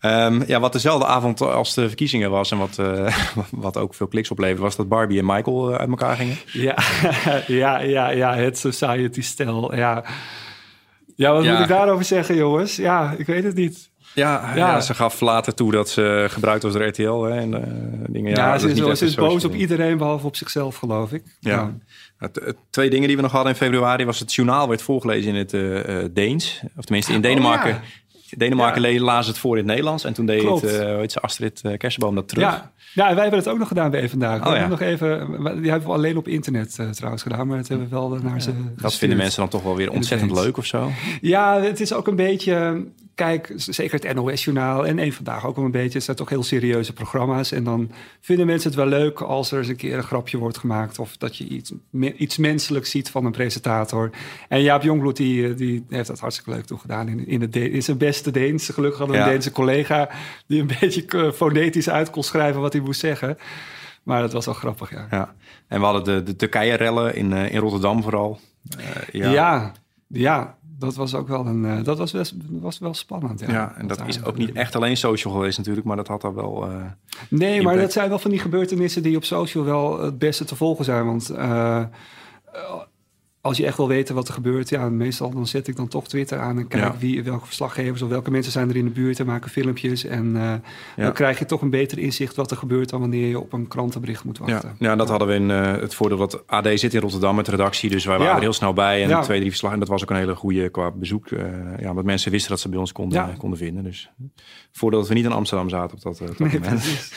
[0.00, 2.78] Um, ja, wat dezelfde avond als de verkiezingen was en wat,
[3.50, 6.36] wat ook veel kliks opleverde, was dat Barbie en Michael uit elkaar gingen.
[6.52, 6.76] Ja,
[7.46, 9.74] ja, ja, ja, het society-stel.
[9.74, 10.04] Ja.
[11.16, 12.76] ja, wat moet ik daarover zeggen, jongens?
[12.76, 13.91] Ja, ik weet het niet.
[14.14, 14.56] Ja, ja.
[14.56, 17.22] ja, ze gaf later toe dat ze gebruikt was door RTL.
[17.22, 17.58] Hè, en, uh,
[18.08, 21.22] dingen, ja, ja ze, is, boos op iedereen behalve op zichzelf, geloof ik.
[21.40, 21.74] Ja.
[22.20, 22.28] ja.
[22.70, 25.52] Twee dingen die we nog hadden in februari was het journaal werd voorgelezen in het
[25.52, 26.62] uh, Deens.
[26.76, 27.74] Of tenminste in Denemarken.
[27.74, 27.80] Oh,
[28.36, 30.04] Denemarken lazen het voor in het Nederlands.
[30.04, 32.44] En toen deed het, uh, weet ze, Astrid Kersenboom dat terug.
[32.44, 32.72] Ja.
[32.94, 34.46] ja, wij hebben het ook nog gedaan bij Vandaag.
[34.46, 34.66] Oh, ja.
[34.66, 35.26] nog even,
[35.60, 37.46] die hebben we alleen op internet trouwens gedaan.
[37.46, 40.30] Maar het hebben we wel naar ze Dat vinden mensen dan toch wel weer ontzettend
[40.30, 40.90] leuk of zo?
[41.20, 45.64] Ja, het is ook een beetje kijk, zeker het NOS-journaal en één vandaag ook wel
[45.64, 45.94] een beetje.
[45.94, 47.52] Het zijn toch heel serieuze programma's.
[47.52, 50.58] En dan vinden mensen het wel leuk als er eens een keer een grapje wordt
[50.58, 50.98] gemaakt.
[50.98, 51.72] Of dat je iets,
[52.16, 54.10] iets menselijks ziet van een presentator.
[54.48, 57.98] En Jaap Jongbloed die, die heeft dat hartstikke leuk toegedaan in, in, het in zijn
[57.98, 58.68] beste Deens.
[58.68, 59.28] Gelukkig hadden we ja.
[59.28, 60.10] een Deense collega
[60.46, 63.38] die een beetje fonetisch uit kon schrijven wat hij moest zeggen.
[64.02, 65.06] Maar dat was wel grappig, ja.
[65.10, 65.34] ja.
[65.68, 68.40] En we hadden de, de Turkije-rellen in, uh, in Rotterdam vooral.
[68.78, 69.30] Uh, ja.
[69.30, 69.72] ja,
[70.06, 71.64] ja dat was ook wel een.
[71.64, 73.40] Uh, dat was, best, was wel spannend.
[73.40, 76.08] Ja, ja en dat, dat is ook niet echt alleen social geweest, natuurlijk, maar dat
[76.08, 76.68] had daar wel.
[76.68, 76.74] Uh,
[77.28, 77.64] nee, impact.
[77.64, 80.84] maar dat zijn wel van die gebeurtenissen die op social wel het beste te volgen
[80.84, 81.06] zijn.
[81.06, 81.82] Want uh,
[83.42, 86.08] als je echt wil weten wat er gebeurt, ja, meestal dan zet ik dan toch
[86.08, 86.98] Twitter aan en kijk ja.
[86.98, 90.04] wie, welke verslaggevers of welke mensen zijn er in de buurt en maken filmpjes.
[90.04, 90.62] En uh, ja.
[90.96, 93.68] dan krijg je toch een beter inzicht wat er gebeurt dan wanneer je op een
[93.68, 94.76] krantenbericht moet wachten.
[94.78, 97.44] Ja, ja dat hadden we in uh, het voordeel dat AD zit in Rotterdam met
[97.44, 99.78] de redactie, dus wij waren er heel snel bij en twee, drie verslagen.
[99.78, 101.30] En dat was ook een hele goede qua bezoek.
[101.30, 101.40] Uh,
[101.80, 103.84] ja, omdat mensen wisten dat ze bij ons konden, konden vinden.
[103.84, 104.10] Dus
[104.72, 107.12] voordeel dat we niet in Amsterdam zaten op dat, op dat nee, moment.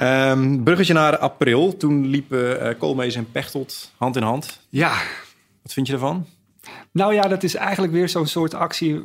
[0.00, 1.76] Um, bruggetje naar april.
[1.76, 4.60] Toen liepen uh, Koolmees en Pechtold hand in hand.
[4.68, 4.92] Ja,
[5.66, 6.26] wat vind je ervan?
[6.92, 9.04] Nou ja, dat is eigenlijk weer zo'n soort actie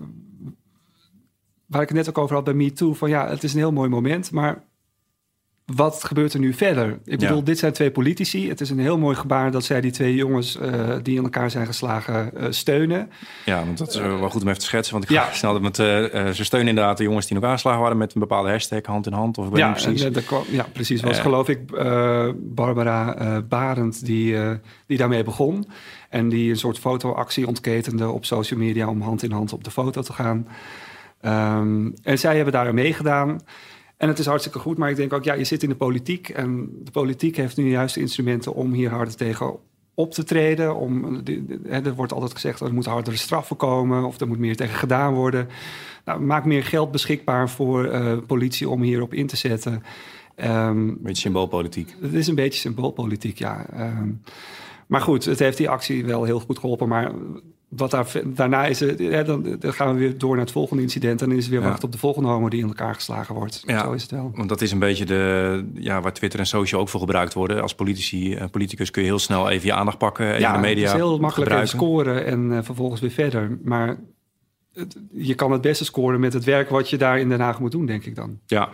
[1.65, 2.93] waar ik het net ook over had bij Me Too.
[2.93, 4.63] Van ja, het is een heel mooi moment, maar
[5.65, 6.99] wat gebeurt er nu verder?
[7.05, 7.43] Ik bedoel, ja.
[7.43, 8.49] dit zijn twee politici.
[8.49, 11.51] Het is een heel mooi gebaar dat zij die twee jongens uh, die in elkaar
[11.51, 13.09] zijn geslagen uh, steunen.
[13.45, 14.93] Ja, want dat is wel goed om even te schetsen.
[14.93, 15.33] Want ik ga ja.
[15.33, 15.85] snel met uh,
[16.29, 19.05] ze steunen inderdaad de jongens die in elkaar geslagen waren met een bepaalde hashtag hand
[19.05, 19.37] in hand.
[19.37, 20.03] Of ik ja, precies.
[20.03, 21.01] En, kwam, ja, precies.
[21.01, 21.59] Was geloof ik
[22.35, 24.37] Barbara Barend die,
[24.85, 25.67] die daarmee begon.
[26.09, 29.71] En die een soort fotoactie ontketende op social media om hand in hand op de
[29.71, 30.47] foto te gaan.
[31.25, 33.39] Um, en zij hebben daar meegedaan.
[34.01, 36.29] En het is hartstikke goed, maar ik denk ook, ja, je zit in de politiek.
[36.29, 39.55] En de politiek heeft nu juist de instrumenten om hier harder tegen
[39.93, 40.75] op te treden.
[40.75, 41.21] Om,
[41.69, 45.13] er wordt altijd gezegd, er moeten hardere straffen komen of er moet meer tegen gedaan
[45.13, 45.47] worden.
[46.05, 49.73] Nou, maak meer geld beschikbaar voor uh, politie om hierop in te zetten.
[49.73, 51.95] Um, een beetje symboolpolitiek.
[52.01, 53.65] Het is een beetje symboolpolitiek, ja.
[53.79, 54.21] Um,
[54.87, 56.87] maar goed, het heeft die actie wel heel goed geholpen.
[56.87, 57.11] Maar
[57.75, 61.21] wat daar, daarna is dan, dan, gaan we weer door naar het volgende incident.
[61.21, 61.67] En dan is het weer ja.
[61.67, 63.63] wachten op de volgende homo die in elkaar geslagen wordt.
[63.65, 64.31] Ja, Zo is het wel.
[64.35, 67.61] Want dat is een beetje de, ja, waar Twitter en social ook voor gebruikt worden.
[67.61, 70.27] Als politici, uh, politicus kun je heel snel even je aandacht pakken.
[70.27, 71.77] Even ja, de media het is heel makkelijk gebruiken.
[71.77, 73.57] scoren en uh, vervolgens weer verder.
[73.63, 73.99] Maar
[75.11, 77.71] je kan het beste scoren met het werk wat je daar in Den Haag moet
[77.71, 78.39] doen, denk ik dan.
[78.45, 78.69] Ja,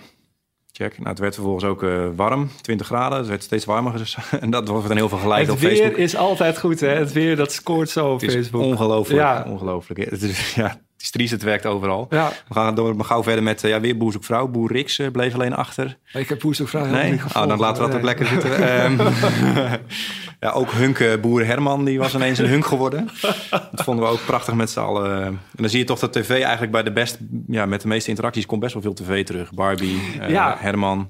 [0.77, 0.97] check.
[0.97, 3.17] Nou, het werd vervolgens ook uh, warm, 20 graden.
[3.17, 3.97] Het werd steeds warmer.
[3.97, 5.85] Dus, en dat wordt dan heel veel geleid op Facebook.
[5.85, 6.87] Het weer is altijd goed, hè?
[6.87, 8.61] Het weer, dat scoort zo op Facebook.
[8.61, 9.45] ongelooflijk, ja.
[9.47, 10.09] ongelooflijk.
[10.09, 12.07] Het is, ja, het het werkt overal.
[12.09, 12.31] Ja.
[12.47, 14.47] We gaan door maar gauw verder met uh, ja, weer vrouw.
[14.47, 15.97] Boer Rix uh, bleef alleen achter.
[16.13, 17.11] Ik heb Boerzoekvrouw nee?
[17.11, 18.83] niet Oh, dan laten we dat ook lekker zitten.
[18.85, 18.97] um,
[20.39, 23.09] ja, ook Hunk, boer Herman, die was ineens een hunk geworden.
[23.51, 25.25] dat vonden we ook prachtig met z'n allen.
[25.25, 27.17] En dan zie je toch dat tv eigenlijk bij de best...
[27.47, 29.53] Ja, met de meeste interacties komt best wel veel tv terug.
[29.53, 30.55] Barbie, uh, ja.
[30.59, 31.09] Herman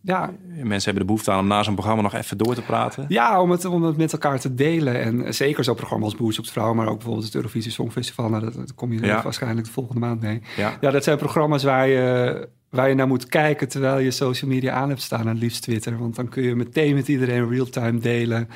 [0.00, 0.30] ja.
[0.48, 3.04] Mensen hebben de behoefte aan om na zo'n programma nog even door te praten.
[3.08, 5.02] Ja, om het, om het met elkaar te delen.
[5.02, 8.28] En zeker zo'n programma als Boers op de Vrouw, maar ook bijvoorbeeld het Eurovisie Songfestival.
[8.28, 10.42] Nou, dat, kom je waarschijnlijk de volgende maand mee.
[10.56, 10.76] Ja.
[10.80, 14.72] ja, dat zijn programma's waar je, waar je naar moet kijken terwijl je social media
[14.72, 15.28] aan hebt staan.
[15.28, 15.98] En liefst Twitter.
[15.98, 18.48] Want dan kun je meteen met iedereen real-time delen.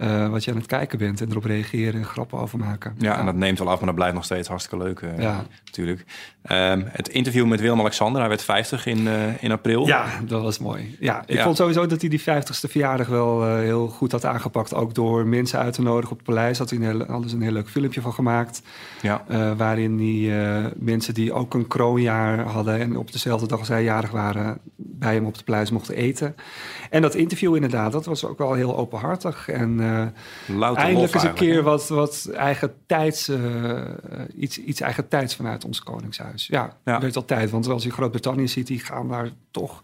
[0.00, 2.94] Uh, wat je aan het kijken bent en erop reageren en grappen over maken.
[2.98, 5.44] Ja, en dat neemt wel af, maar dat blijft nog steeds hartstikke leuk uh, ja.
[5.64, 6.04] natuurlijk.
[6.50, 9.86] Um, het interview met Willem-Alexander, hij werd 50 in, uh, in april.
[9.86, 10.96] Ja, dat was mooi.
[11.00, 14.74] Ja, ik vond sowieso dat hij die 50ste verjaardag wel heel goed had aangepakt.
[14.74, 16.58] Ook door mensen uit te nodigen op het paleis.
[16.58, 18.62] Had hij een heel, alles een heel leuk filmpje van gemaakt.
[19.02, 19.24] Ja.
[19.56, 20.32] waarin die
[20.74, 22.80] mensen die ook een kroonjaar hadden...
[22.80, 24.58] en op dezelfde dag als hij jarig waren...
[24.76, 26.34] bij hem op het paleis mochten eten.
[26.90, 31.34] En dat interview inderdaad, dat was ook wel heel openhartig en uh, eindelijk eens een
[31.34, 33.38] keer wat, wat eigen tijds, uh,
[34.36, 36.46] iets, iets eigen tijds vanuit ons koningshuis.
[36.46, 37.00] Ja, ja.
[37.00, 39.80] weet al tijd, want als je Groot-Brittannië ziet, die gaan daar toch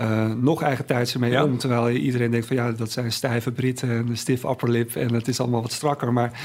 [0.00, 1.44] uh, nog eigen tijds mee ja.
[1.44, 1.58] om.
[1.58, 5.28] Terwijl iedereen denkt van ja, dat zijn stijve Britten en een stif upperlip en het
[5.28, 6.12] is allemaal wat strakker.
[6.12, 6.40] Maar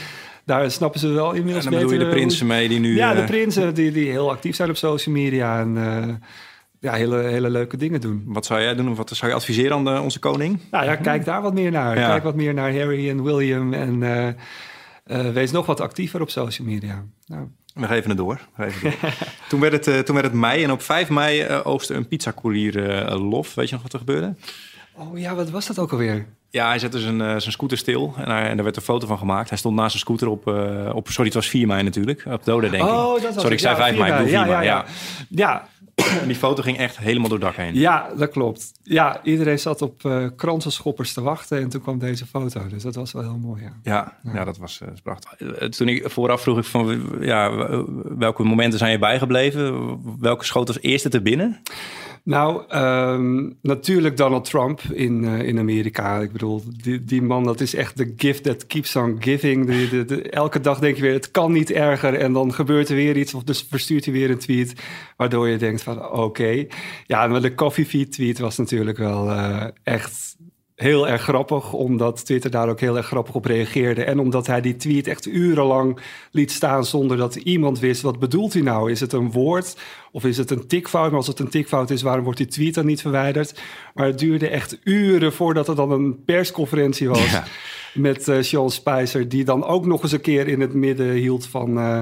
[0.46, 2.96] daar snappen ze wel inmiddels en dan bedoel je de prinsen mee die nu...
[2.96, 5.78] Ja, de prinsen die, die heel actief zijn op social media en
[6.80, 8.24] ja, hele, hele leuke dingen doen.
[8.26, 8.96] Wat zou jij doen?
[8.96, 10.60] Wat zou je adviseren aan de, onze koning?
[10.72, 11.96] Nou ja, kijk daar wat meer naar.
[11.96, 13.74] Kijk wat meer naar Harry en William.
[13.74, 14.28] En uh,
[15.08, 17.04] uh, wees nog wat actiever op social media.
[17.26, 17.48] Nou.
[17.74, 18.40] We geven het door.
[18.56, 19.12] Geven het door.
[19.50, 23.06] toen, werd het, uh, toen werd het mei en op 5 mei oogste een pizzacourier
[23.12, 23.56] lof.
[23.56, 24.36] Weet je nog wat er gebeurde?
[24.94, 26.26] Oh ja, wat was dat ook alweer?
[26.50, 29.18] Ja, hij zette zijn, zijn scooter stil en, hij, en daar werd een foto van
[29.18, 29.50] gemaakt.
[29.50, 30.48] Hij stond naast zijn scooter op,
[30.96, 32.90] op sorry, het was 4 mei natuurlijk, op Dode denk ik.
[32.90, 34.30] Oh, dat was sorry, ik zei 5 mei, mei.
[34.30, 34.86] Ja, ja, ja,
[35.30, 35.68] ja.
[35.98, 37.76] En die foto ging echt helemaal door het dak heen.
[37.76, 38.72] Ja, dat klopt.
[38.84, 42.68] Ja, iedereen zat op uh, kransenschoppers te wachten en toen kwam deze foto.
[42.68, 43.74] Dus dat was wel heel mooi, ja.
[43.84, 44.44] Ja, ja.
[44.44, 45.34] dat was uh, prachtig.
[45.34, 47.52] Eh, toen ik vooraf vroeg ik van, ja,
[48.18, 50.00] welke momenten zijn je bijgebleven?
[50.20, 51.62] Welke schoot als eerste te binnen?
[52.24, 56.20] Nou, um, natuurlijk Donald Trump in, uh, in Amerika.
[56.20, 59.66] Ik bedoel, die, die man, dat is echt de gift that keeps on giving.
[59.90, 62.14] De, elke dag denk je weer, het kan niet erger.
[62.14, 64.74] En dan gebeurt er weer iets, of dus verstuurt hij weer een tweet...
[65.18, 66.66] waardoor je denkt van, oké.
[67.06, 70.37] Ja, maar de coffee feed tweet was natuurlijk wel uh, echt
[70.78, 74.04] heel erg grappig, omdat Twitter daar ook heel erg grappig op reageerde.
[74.04, 76.00] En omdat hij die tweet echt urenlang
[76.32, 78.92] liet staan zonder dat iemand wist wat bedoelt hij nou.
[78.92, 79.78] Is het een woord
[80.12, 81.08] of is het een tikfout?
[81.08, 83.62] Maar als het een tikfout is, waarom wordt die tweet dan niet verwijderd?
[83.94, 87.40] Maar het duurde echt uren voordat er dan een persconferentie was
[87.94, 91.48] met uh, Sean Spicer, die dan ook nog eens een keer in het midden hield
[91.48, 91.78] van.
[91.78, 92.00] Uh,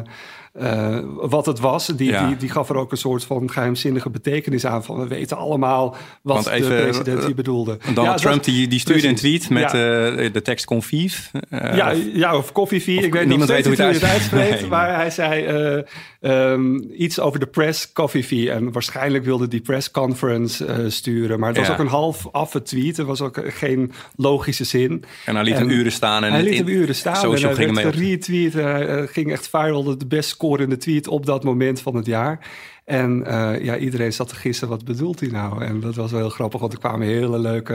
[0.61, 1.87] uh, wat het was.
[1.87, 2.27] Die, ja.
[2.27, 4.83] die, die, gaf er ook een soort van geheimzinnige betekenis aan.
[4.83, 7.77] Van we weten allemaal wat even, de president hier bedoelde.
[7.93, 10.11] Donald ja, Trump die, die stuurde een tweet met ja.
[10.11, 11.31] uh, de tekst convief.
[11.49, 13.03] Uh, ja, ja, of koffie.
[13.03, 14.59] Ik weet niet weet hoe hij het uitspreekt.
[14.59, 15.83] nee, maar hij zei
[16.21, 18.51] um, iets over de press coffee fee.
[18.51, 21.39] En waarschijnlijk wilde die press conference sturen.
[21.39, 22.97] Maar het was ook een half affe tweet.
[22.97, 25.03] Er was ook geen logische zin.
[25.25, 26.23] En hij liet hem uren staan.
[26.23, 27.15] En hij liet hem uren staan.
[27.15, 29.11] Social en hij ging retweet.
[29.11, 29.97] ging echt viral.
[29.97, 32.49] De best scorende tweet op dat moment van het jaar.
[32.85, 35.63] En uh, ja, iedereen zat te gissen, wat bedoelt hij nou?
[35.63, 37.73] En dat was wel heel grappig, want er kwamen hele leuke...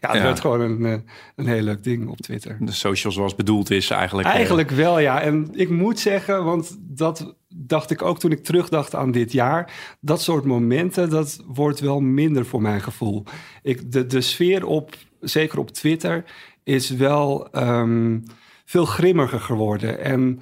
[0.00, 0.22] Ja, het ja.
[0.22, 0.98] werd gewoon een, eh,
[1.36, 2.56] een heel leuk ding op Twitter.
[2.60, 4.28] De social zoals bedoeld is eigenlijk.
[4.28, 4.76] Eh, eigenlijk uh...
[4.76, 5.20] wel, ja.
[5.20, 9.96] En ik moet zeggen, want dat dacht ik ook toen ik terugdacht aan dit jaar.
[10.00, 13.24] Dat soort momenten, dat wordt wel minder voor mijn gevoel.
[13.62, 16.24] Ik, de, de sfeer op, zeker op Twitter,
[16.64, 18.22] is wel um,
[18.64, 20.04] veel grimmiger geworden.
[20.04, 20.40] En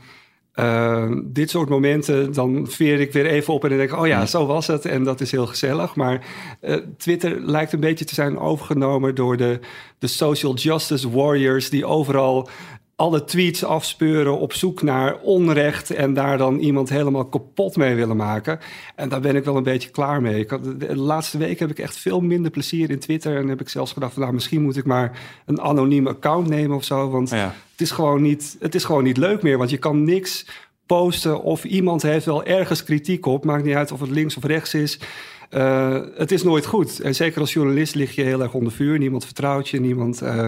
[0.61, 4.07] uh, dit soort momenten, dan veer ik weer even op en dan denk ik, oh
[4.07, 5.95] ja, zo was het en dat is heel gezellig.
[5.95, 6.27] Maar
[6.63, 9.61] uh, Twitter lijkt een beetje te zijn overgenomen door de,
[9.99, 12.49] de social justice warriors die overal
[13.01, 18.17] alle tweets afspeuren op zoek naar onrecht en daar dan iemand helemaal kapot mee willen
[18.17, 18.59] maken.
[18.95, 20.41] En daar ben ik wel een beetje klaar mee.
[20.41, 23.61] Ik had, de laatste week heb ik echt veel minder plezier in Twitter en heb
[23.61, 27.11] ik zelfs gedacht van nou misschien moet ik maar een anoniem account nemen of zo,
[27.11, 27.55] want ja.
[27.71, 30.47] het, is gewoon niet, het is gewoon niet leuk meer, want je kan niks
[30.87, 34.45] posten of iemand heeft wel ergens kritiek op, maakt niet uit of het links of
[34.45, 34.99] rechts is.
[35.51, 37.01] Uh, het is nooit goed.
[37.01, 38.99] En zeker als journalist lig je heel erg onder vuur.
[38.99, 40.45] Niemand vertrouwt je, niemand uh,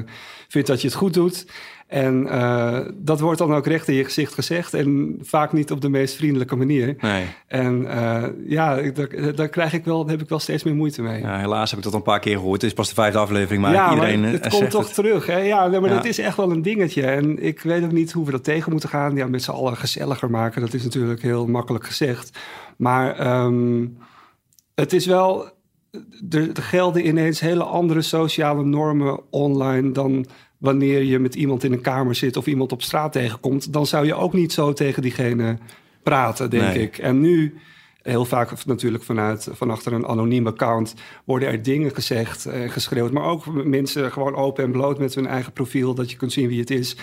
[0.49, 1.47] vindt dat je het goed doet.
[1.93, 5.81] En uh, dat wordt dan ook recht in je gezicht gezegd en vaak niet op
[5.81, 6.97] de meest vriendelijke manier.
[7.01, 7.25] Nee.
[7.47, 11.21] En uh, ja, daar, daar, krijg ik wel, heb ik wel steeds meer moeite mee.
[11.21, 12.61] Ja, helaas heb ik dat een paar keer gehoord.
[12.61, 15.27] Het is pas de vijfde aflevering, maar ja, iedereen maar het komt toch terug.
[15.27, 15.39] Hè?
[15.39, 17.03] Ja, maar dat is echt wel een dingetje.
[17.03, 19.17] En ik weet ook niet hoe we dat tegen moeten gaan.
[19.17, 22.39] Ja, met z'n allen gezelliger maken, dat is natuurlijk heel makkelijk gezegd.
[22.77, 23.99] Maar um,
[24.75, 25.51] het is wel...
[26.31, 30.27] Er gelden ineens hele andere sociale normen online dan
[30.63, 34.07] wanneer je met iemand in een kamer zit of iemand op straat tegenkomt, dan zou
[34.07, 35.59] je ook niet zo tegen diegene
[36.03, 36.99] praten, denk ik.
[36.99, 37.55] En nu,
[38.03, 40.95] heel vaak natuurlijk vanuit, van achter een anoniem account,
[41.25, 43.13] worden er dingen gezegd en geschreeuwd.
[43.13, 46.49] Maar ook mensen gewoon open en bloot met hun eigen profiel, dat je kunt zien
[46.49, 46.97] wie het is.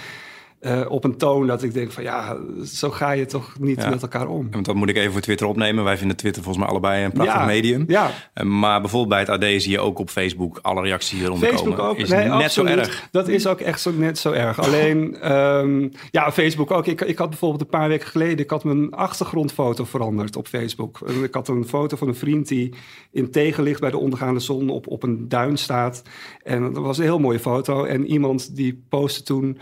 [0.62, 4.02] Uh, op een toon dat ik denk van ja, zo ga je toch niet met
[4.02, 4.48] elkaar om.
[4.52, 5.84] Want dat moet ik even voor Twitter opnemen.
[5.84, 7.84] Wij vinden Twitter volgens mij allebei een prachtig ja, medium.
[7.88, 8.12] Ja.
[8.36, 11.76] Uh, maar bijvoorbeeld bij het AD zie je ook op Facebook alle reacties eronder Facebook
[11.76, 11.92] komen.
[11.92, 11.98] ook.
[11.98, 12.72] Is nee, net absoluut.
[12.74, 13.08] zo erg.
[13.12, 14.60] Dat is ook echt zo, net zo erg.
[14.60, 16.88] Alleen, um, ja, Facebook ook.
[16.88, 21.00] Ik, ik had bijvoorbeeld een paar weken geleden, ik had mijn achtergrondfoto veranderd op Facebook.
[21.24, 22.74] Ik had een foto van een vriend die
[23.12, 26.02] in tegenlicht bij de ondergaande zon op, op een duin staat.
[26.44, 27.84] En dat was een heel mooie foto.
[27.84, 29.58] En iemand die postte toen...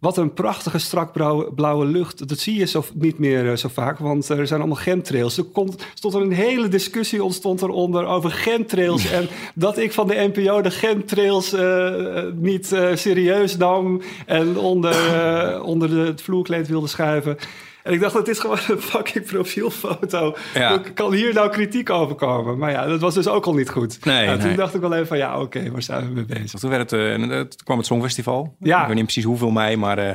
[0.00, 1.12] Wat een prachtige strak
[1.54, 2.28] blauwe lucht.
[2.28, 5.38] Dat zie je zo, niet meer uh, zo vaak, want er zijn allemaal chemtrails.
[5.38, 9.10] Er komt, stond een hele discussie ontstond eronder over chemtrails.
[9.10, 15.62] en dat ik van de NPO de chemtrails uh, niet uh, serieus nam en onder,
[15.62, 17.36] onder de, het vloerkleed wilde schuiven.
[17.82, 20.36] En ik dacht, het is gewoon een fucking profielfoto.
[20.54, 20.80] Ja.
[20.94, 22.58] Kan hier nou kritiek over komen?
[22.58, 24.04] Maar ja, dat was dus ook al niet goed.
[24.04, 24.46] Nee, nou, nee.
[24.46, 26.60] Toen dacht ik wel even van, ja, oké, okay, waar zijn we mee bezig?
[26.60, 28.56] Toen, werd het, uh, toen kwam het Songfestival.
[28.58, 28.80] Ja.
[28.80, 30.10] Ik weet niet precies hoeveel mei, maar uh,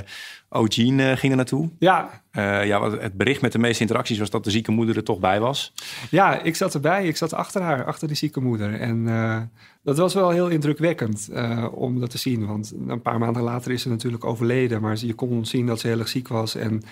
[0.49, 1.69] O'Gene uh, ging er naartoe.
[1.79, 2.21] Ja.
[2.31, 5.19] Uh, ja, het bericht met de meeste interacties was dat de zieke moeder er toch
[5.19, 5.73] bij was.
[6.09, 7.07] Ja, ik zat erbij.
[7.07, 8.79] Ik zat achter haar, achter die zieke moeder.
[8.79, 9.37] En uh,
[9.83, 12.45] dat was wel heel indrukwekkend uh, om dat te zien.
[12.45, 14.81] Want een paar maanden later is ze natuurlijk overleden.
[14.81, 16.55] Maar je kon zien dat ze heel erg ziek was.
[16.55, 16.83] En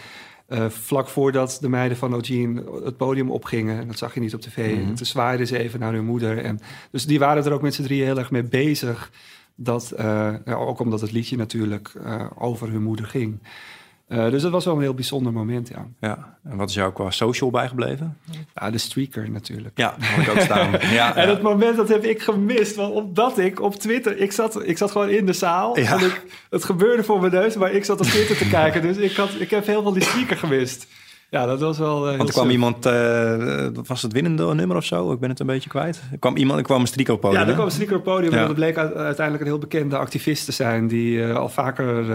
[0.50, 4.34] uh, vlak voordat de meiden van O'Gene het podium opgingen, en dat zag je niet
[4.34, 4.96] op tv, mm-hmm.
[4.96, 6.38] toen zwaaiden ze even naar hun moeder.
[6.38, 6.60] En,
[6.92, 9.12] dus die waren er ook met z'n drieën heel erg mee bezig.
[9.56, 13.40] Dat, uh, ja, ook omdat het liedje natuurlijk uh, over hun moeder ging.
[14.08, 15.88] Uh, dus dat was wel een heel bijzonder moment, ja.
[16.00, 18.18] Ja, en wat is jou qua social bijgebleven?
[18.56, 19.78] Ja, de streaker natuurlijk.
[19.78, 20.72] Ja, dat had ik ook staan.
[21.00, 21.34] ja, en ja.
[21.34, 22.76] dat moment, dat heb ik gemist.
[22.76, 24.18] Want omdat ik op Twitter...
[24.18, 25.80] Ik zat, ik zat gewoon in de zaal.
[25.80, 25.98] Ja.
[25.98, 28.82] En ik, het gebeurde voor mijn neus, maar ik zat op Twitter te kijken.
[28.82, 30.88] Dus ik, had, ik heb heel veel die streaker gemist.
[31.34, 32.12] Ja, dat was wel.
[32.12, 35.12] Uh, Want er kwam iemand, uh, was het winnende nummer of zo?
[35.12, 36.02] Ik ben het een beetje kwijt.
[36.12, 37.42] Er kwam iemand, er kwam een strieker op podium.
[37.42, 38.32] Ja, er kwam een strieker op podium.
[38.32, 38.40] Ja.
[38.40, 40.88] En dat bleek uiteindelijk een heel bekende activist te zijn...
[40.88, 42.06] die uh, al vaker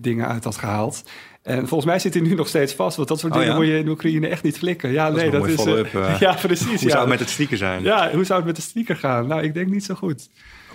[0.00, 1.04] dingen uit had gehaald.
[1.42, 2.96] En volgens mij zit hij nu nog steeds vast.
[2.96, 3.60] Want dat soort Oh, dingen ja?
[3.60, 4.92] moet je in Oekraïne echt niet flikken.
[4.92, 5.64] Ja, Dat nee, dat is...
[6.18, 6.66] ja, precies.
[6.66, 6.88] Hoe ja.
[6.88, 7.82] zou het met het strieker zijn?
[7.82, 9.26] Ja, hoe zou het met de strieker gaan?
[9.26, 10.28] Nou, ik denk niet zo goed.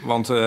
[0.06, 0.38] Want uh,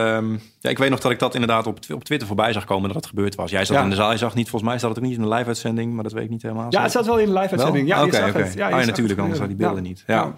[0.61, 2.93] ja, ik weet nog dat ik dat inderdaad op, op Twitter voorbij zag komen dat
[3.03, 3.51] dat gebeurd was.
[3.51, 3.83] Jij zat Ja.
[3.83, 5.93] in de zaal, je zag niet, volgens mij zat het ook niet in de live-uitzending,
[5.95, 6.67] maar dat weet ik niet helemaal.
[6.71, 7.89] Ja, het zat wel in de live-uitzending.
[7.89, 8.39] Ja, Oké, je zag oké.
[8.43, 8.55] het.
[8.55, 10.05] Ja, oh, ja, natuurlijk, het anders had die beelden niet.
[10.07, 10.35] Ja.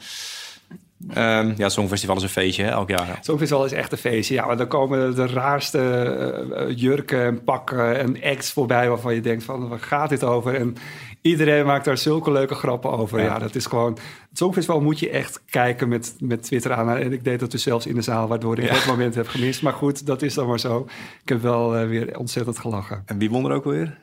[1.08, 3.18] Ehm, ja, het Songfestival is een feestje, hè, elk jaar.
[3.20, 4.34] Songfestival is echt een feestje.
[4.34, 5.78] Ja, maar dan komen de raarste
[6.68, 8.88] uh, jurken en pakken en acts voorbij...
[8.88, 10.54] waarvan je denkt van, waar gaat dit over?
[10.54, 10.76] En
[11.20, 13.18] iedereen maakt daar zulke leuke grappen over.
[13.18, 13.38] Ja, Ja.
[13.38, 13.92] dat is gewoon...
[14.28, 16.90] Het Songfestival moet je echt kijken met, met Twitter aan.
[16.96, 18.28] En ik deed dat dus zelfs in de zaal...
[18.28, 18.72] waardoor ik Ja.
[18.74, 19.62] dat moment heb gemist.
[19.62, 20.86] Maar goed, dat is dan maar zo.
[21.22, 23.02] Ik heb wel uh, weer ontzettend gelachen.
[23.06, 23.98] En wie won er ook weer?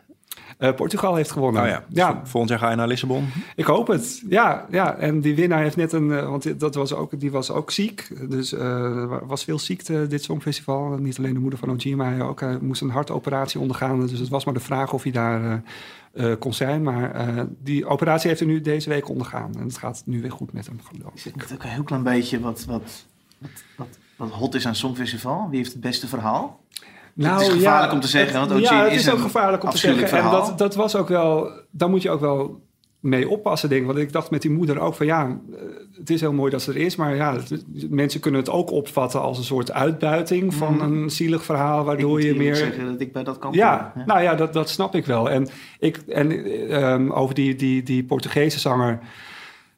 [0.59, 1.61] Uh, Portugal heeft gewonnen.
[1.61, 1.83] Oh ja.
[1.89, 2.21] ja.
[2.23, 3.27] Volgend jaar ga je naar Lissabon.
[3.55, 4.23] Ik hoop het.
[4.29, 4.95] Ja, ja.
[4.95, 6.09] En die winnaar heeft net een.
[6.09, 8.29] uh, Want dat was ook, die was ook ziek.
[8.29, 10.97] Dus uh, er was veel ziekte dit Songfestival.
[10.99, 12.39] Niet alleen de moeder van Oji, maar hij ook.
[12.39, 14.07] Hij moest een hartoperatie ondergaan.
[14.07, 15.61] Dus het was maar de vraag of hij daar
[16.17, 16.83] uh, kon zijn.
[16.83, 19.55] Maar die operatie heeft hij nu deze week ondergaan.
[19.55, 21.33] En het gaat nu weer goed met hem, geloof Is ik.
[21.37, 23.05] het ook een heel klein beetje wat, wat,
[23.37, 25.47] wat, wat, wat hot is aan Songfestival?
[25.49, 26.59] Wie heeft het beste verhaal?
[27.13, 29.19] Nou, het is gevaarlijk ja, om te zeggen, want OG ja, het is is ook
[29.19, 30.17] gevaarlijk om te zeggen.
[30.17, 32.61] En dat, dat was ook wel, daar moet je ook wel
[33.07, 33.87] mee oppassen, denk ik.
[33.87, 35.59] Want ik dacht met die moeder ook van ja, eh,
[35.97, 38.71] het is heel mooi dat ze er is, maar ja, het- mensen kunnen het ook
[38.71, 40.83] opvatten als een soort uitbuiting van Mhm.
[40.83, 42.55] een zielig verhaal, waardoor je meer.
[42.55, 44.03] zeggen dat ik bij dat kant Ja, ben.
[44.07, 45.29] nou ja, dat, dat snap ik wel.
[45.29, 45.47] En,
[45.79, 46.31] ik, en
[46.69, 48.99] ehm, over die, die, die Portugese zanger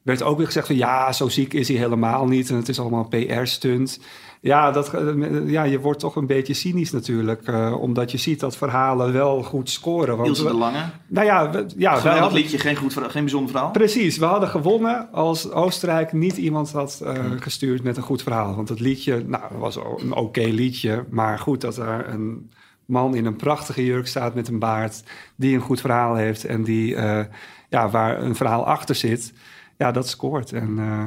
[0.02, 2.80] werd ook weer gezegd van ja, zo ziek is hij helemaal niet en het is
[2.80, 4.00] allemaal een PR-stunt.
[4.42, 8.40] Ja, dat, eh, ja, je wordt toch een beetje cynisch natuurlijk, eh, omdat je ziet
[8.40, 10.16] dat verhalen wel goed scoren.
[10.16, 10.84] Want, Ilse de Lange.
[11.06, 13.70] nou ja, we, ja Geweldig hadden, liedje, geen, goed, geen bijzonder verhaal.
[13.70, 18.54] precies, we hadden gewonnen als Oostenrijk niet iemand had eh, gestuurd met een goed verhaal.
[18.54, 22.50] Want het liedje, nou, dat was een oké liedje, maar goed dat er een
[22.90, 25.02] man in een prachtige jurk staat met een baard,
[25.36, 27.24] die een goed verhaal heeft en die, eh,
[27.68, 29.32] ja, waar een verhaal achter zit,
[29.80, 30.52] ja, dat scoort.
[30.52, 31.04] En eh,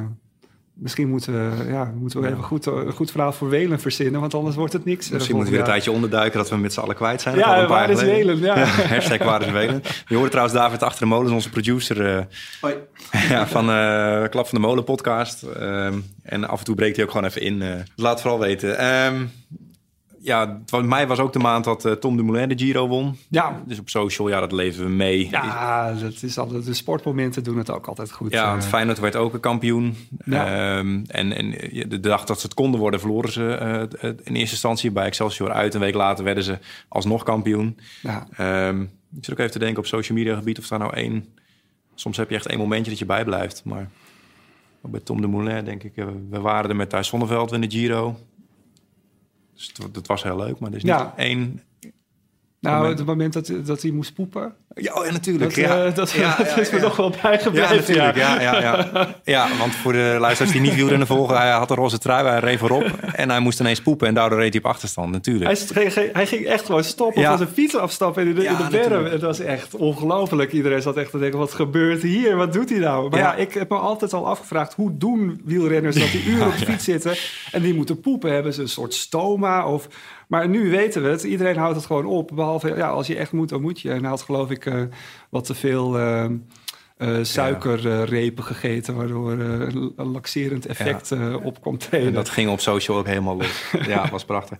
[0.76, 4.34] Misschien moeten we, ja, moeten we even goed, een goed verhaal voor Welen verzinnen, want
[4.34, 5.06] anders wordt het niks.
[5.06, 7.36] eh, Misschien moeten we weer een tijdje onderduiken dat we met z'n allen kwijt zijn.
[7.36, 8.00] Ja, een paar waar is.
[8.02, 8.38] Welen?
[8.54, 8.56] Ja.
[8.64, 9.82] Hashtag waar is Welen.
[10.06, 12.24] Je hoorde trouwens David achter de molens, onze producer eh,
[12.60, 12.74] Hoi.
[13.28, 15.42] ja, van eh Klap van de Molen podcast.
[15.42, 17.62] Ehm, en af en toe breekt hij ook gewoon even in.
[17.62, 17.68] eh.
[17.96, 18.78] laat het vooral weten.
[18.78, 19.24] Ehm,
[20.24, 23.16] ja, voor mij was ook de maand dat eh, Tom Dumoulin de Giro won.
[23.28, 25.28] Ja, Dus op social, ja, dat leven we mee.
[25.30, 28.32] ja dat is altijd, de sportmomenten doen het ook altijd goed.
[28.32, 28.50] Ja, eh.
[28.50, 29.96] want Feyenoord werd ook een kampioen.
[30.24, 30.46] Ja.
[30.46, 31.50] Ehm, en, en
[31.88, 35.50] de dag dat ze het konden worden, verloren ze eh, in eerste instantie bij Excelsior
[35.52, 35.74] uit.
[35.74, 36.58] Een week later werden ze
[36.88, 37.78] alsnog kampioen.
[38.02, 38.26] ja.
[38.36, 38.82] Ehm,
[39.16, 41.26] ik zit ook even te denken op social media gebied of daar nou één...
[41.94, 43.62] Soms heb je echt één momentje dat je bijblijft.
[43.64, 43.88] Maar
[44.80, 45.96] bij Tom de Moulin denk ik...
[45.96, 48.18] eh, we waren er met Thijs Zonneveld in de Giro.
[49.54, 51.14] Dus het, het was heel leuk, maar er is niet Ja.
[51.16, 51.62] één...
[52.70, 55.54] Nou, het moment dat, dat hij moest poepen, Ja, oh, ja natuurlijk.
[55.54, 55.84] dat, ja.
[55.84, 56.82] eh, dat, Ja, dat ja, is me ja.
[56.82, 57.76] nog wel Ja, bijgebleven.
[57.76, 58.16] natuurlijk.
[58.16, 59.14] Ja, ja, ja.
[59.24, 61.36] ja, want voor de luisteraars die niet wielrennen volgen...
[61.36, 62.82] hij had een roze trui, hij reed voorop...
[63.14, 65.44] en hij moest ineens poepen en daardoor reed hij op achterstand, natuurlijk.
[65.44, 65.74] Hij, st-
[66.14, 67.28] hij, ging echt gewoon stoppen Ja.
[67.28, 69.04] van zijn fiets afstappen in de, Ja, in de berm.
[69.04, 70.52] Het was echt ongelooflijk.
[70.52, 72.36] Iedereen zat echt te denken, wat gebeurt hier?
[72.36, 73.10] Wat doet hij nou?
[73.10, 73.24] Maar ja.
[73.26, 73.34] Ja.
[73.34, 74.74] ik heb me altijd al afgevraagd...
[74.74, 77.14] hoe doen wielrenners dat die uren op de fiets zitten...
[77.52, 78.32] en die moeten poepen?
[78.32, 79.66] Hebben ze een soort stoma?
[79.66, 79.88] Of...
[80.34, 81.22] Maar nu weten we het.
[81.22, 82.30] Iedereen houdt het gewoon op.
[82.34, 83.90] Behalve, ja, als je echt moet, dan moet je.
[83.90, 84.82] En hij had geloof ik eh,
[85.30, 85.98] wat te veel...
[86.96, 89.60] eh, eh, suikerrepen gegeten, waardoor eh,
[89.96, 92.06] een laxerend effect eh, op kwam treden.
[92.08, 93.64] En dat ging op social ook helemaal los.
[93.86, 94.58] ja, was prachtig.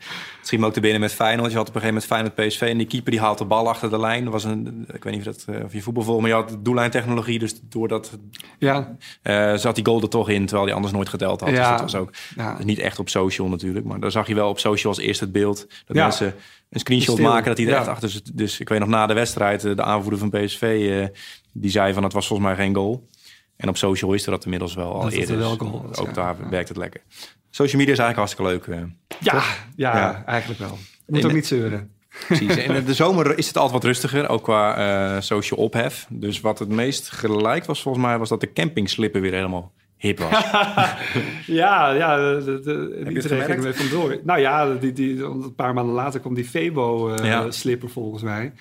[0.51, 1.51] Me ook te binnen met Feyenoord.
[1.51, 2.61] Je had op een gegeven moment Feyenoord PSV...
[2.61, 4.25] en die keeper die haalt de bal achter de lijn.
[4.25, 6.21] Dat was een, ik weet niet of, dat, eh, of je voetbal volgt...
[6.21, 7.39] maar je had doellijntechnologie.
[7.39, 8.19] Dus doordat
[8.59, 10.43] Ja, eh zat die goal er toch in...
[10.47, 11.51] terwijl hij anders nooit geteld had.
[11.51, 11.57] Ja.
[11.57, 12.57] Dus dat was ook ja.
[12.65, 13.87] niet echt op social natuurlijk.
[13.87, 15.67] Maar daar zag je wel op social als eerste het beeld...
[15.87, 16.03] dat Ja.
[16.03, 16.35] mensen
[16.71, 17.29] een screenshot Stil.
[17.29, 17.45] maken...
[17.47, 17.79] dat hij er Ja.
[17.79, 18.37] echt achter zit.
[18.39, 19.65] Dus ik weet nog na de wedstrijd...
[19.65, 20.63] eh, de aanvoerder van PSV...
[20.63, 21.19] eh,
[21.55, 23.07] die zei van het was volgens mij geen goal.
[23.57, 25.35] En op social is er dat inmiddels wel al Dat eerder.
[25.35, 26.13] er wel goal ook ja.
[26.13, 26.49] daar Ja.
[26.49, 27.01] werkt het lekker.
[27.51, 28.67] Social media is eigenlijk hartstikke leuk.
[28.79, 28.91] eh.
[29.21, 29.43] Ja,
[29.77, 30.23] ja, Ja.
[30.27, 30.79] eigenlijk wel.
[31.07, 31.91] Je moet ook niet zeuren.
[32.27, 32.57] Precies.
[32.67, 34.77] In de zomer is het altijd wat rustiger, ook qua
[35.17, 36.07] eh, social ophef.
[36.11, 40.19] Dus wat het meest gelijk was volgens mij, was dat de campingslippen weer helemaal hip
[40.19, 40.31] was.
[41.47, 44.19] Ja, ja, de, de, het iedereen ging vandoor.
[44.25, 46.45] Nou ja, die, die, een paar maanden later kwam die.
[46.45, 48.53] Febo-slipper volgens mij.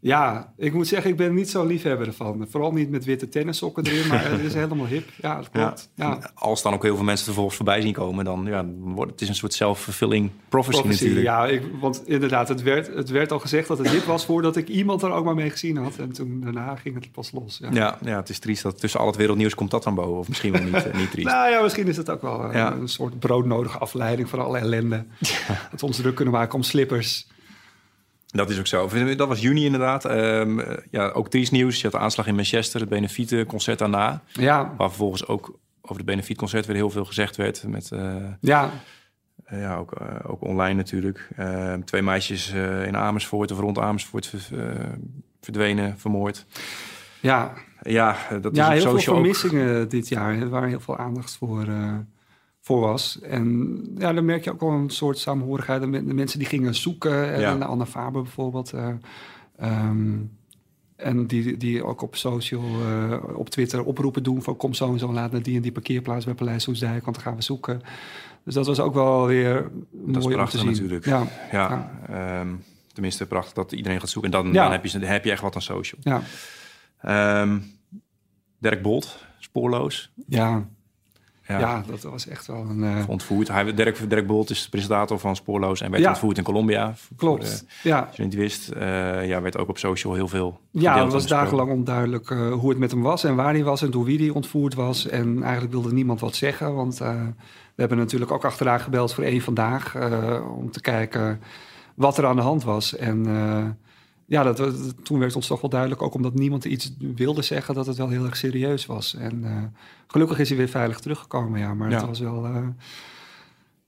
[0.00, 2.46] Ja, ik moet zeggen, ik ben niet zo'n liefhebber ervan.
[2.50, 5.08] Vooral niet met witte tennissokken erin, maar het is helemaal hip.
[5.22, 5.88] Ja, dat klopt.
[5.94, 6.30] Ja.
[6.34, 9.20] Als dan ook heel veel mensen er volgens voorbij zien komen, dan ja, wordt het
[9.20, 11.26] is een soort self-fulfilling prophecy, Prophecy, natuurlijk.
[11.26, 14.56] ja, ik, want inderdaad, het werd, het werd al gezegd dat het hip was voordat
[14.56, 15.96] ik iemand er ook maar mee gezien had.
[15.96, 17.58] En toen daarna ging het pas los.
[17.62, 17.68] Ja.
[17.72, 20.18] Ja, ja, het is triest dat tussen al het wereldnieuws komt dat dan boven.
[20.18, 21.28] Of misschien wel niet, eh, niet triest.
[21.38, 22.72] Nou ja, misschien is het ook wel een, Ja.
[22.72, 25.04] een soort broodnodige afleiding van alle ellende.
[25.70, 27.26] Dat we ons druk kunnen maken om slippers.
[28.30, 28.88] Dat is ook zo.
[29.16, 30.04] Dat was juni inderdaad.
[30.04, 31.76] Ehm, eh, ja, ook triest nieuws.
[31.76, 34.22] Je had de aanslag in Manchester, het Benefiete-concert daarna.
[34.32, 37.64] Ja, Waar vervolgens ook over het Benefiet-concert weer heel veel gezegd werd.
[37.66, 38.70] Met, eh, ja,
[39.44, 41.28] Eh, ja, ook, eh, ook online natuurlijk.
[41.36, 44.74] Eh, twee meisjes eh, in Amersfoort of rond Amersfoort ver- eh,
[45.40, 46.46] verdwenen, vermoord.
[47.20, 47.52] ja.
[47.82, 49.18] Ja, eh, dat ja, is heel veel ook.
[49.20, 51.94] vermissingen dit jaar, waar heel veel aandacht voor, eh,
[52.60, 53.20] voor was.
[53.20, 55.80] En ja, dan merk je ook wel een soort samenhorigheid.
[55.80, 57.54] De, men- de mensen die gingen zoeken, en Ja.
[57.54, 58.72] Anna Faber bijvoorbeeld.
[58.72, 58.88] eh,
[59.56, 60.16] ehm,
[60.96, 64.98] en die, die ook op social, eh, op Twitter oproepen doen van kom zo en
[64.98, 67.80] zo laat naar die en die parkeerplaats bij Paleis Soesdijk, want dan gaan we zoeken.
[68.44, 70.70] Dus dat was ook wel weer mooi om te prachtig zien.
[70.70, 71.04] natuurlijk.
[71.04, 72.54] Ja, Ja, ehm,
[72.92, 74.32] tenminste prachtig dat iedereen gaat zoeken.
[74.32, 74.62] En dan, Ja.
[74.62, 76.00] dan, heb, je, dan heb je echt wat aan social.
[76.04, 76.20] ja,
[77.00, 77.58] Ehm,
[78.58, 80.12] Dirk Bolt, spoorloos.
[80.26, 80.68] ja,
[81.48, 81.82] Ja, ja.
[81.90, 82.84] dat was echt wel een...
[82.84, 83.48] eh, Ontvoerd.
[83.48, 86.08] Hij, Dirk, Dirk Bolt is de presentator van Spoorloos en werd Ja.
[86.08, 86.94] ontvoerd in Colombia.
[86.96, 87.98] Voor klopt, ja.
[88.08, 91.26] als je niet wist, eh, ja, werd ook op social heel veel Ja, het was
[91.26, 94.18] dagenlang onduidelijk eh, hoe het met hem was en waar hij was en door wie
[94.18, 95.06] hij ontvoerd was.
[95.08, 97.22] En eigenlijk wilde niemand wat zeggen, want eh,
[97.74, 101.40] we hebben natuurlijk ook achteraan gebeld voor één vandaag eh, om te kijken
[101.94, 102.96] wat er aan de hand was.
[102.96, 103.64] En eh,
[104.28, 107.74] ja, dat, dat- toen werd ons toch wel duidelijk, ook omdat niemand iets wilde zeggen,
[107.74, 109.14] dat het wel heel erg serieus was.
[109.14, 109.62] En eh,
[110.06, 111.96] gelukkig is hij weer veilig teruggekomen, ja, maar Ja.
[111.96, 112.66] het was wel, eh,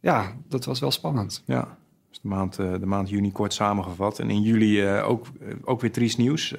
[0.01, 1.43] ja, dat was wel spannend.
[1.47, 4.19] Ja, dus de maand, eh, de maand juni kort samengevat.
[4.19, 5.27] En in juli ook,
[5.65, 6.55] ook weer triest nieuws.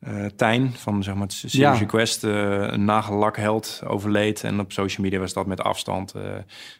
[0.00, 1.72] Eh, Tijn van zeg maar, het Serious Ja.
[1.80, 2.30] Request, eh,
[2.66, 4.44] een nagellak-held, overleed.
[4.44, 6.12] En op social media was dat met afstand.
[6.12, 6.22] eh,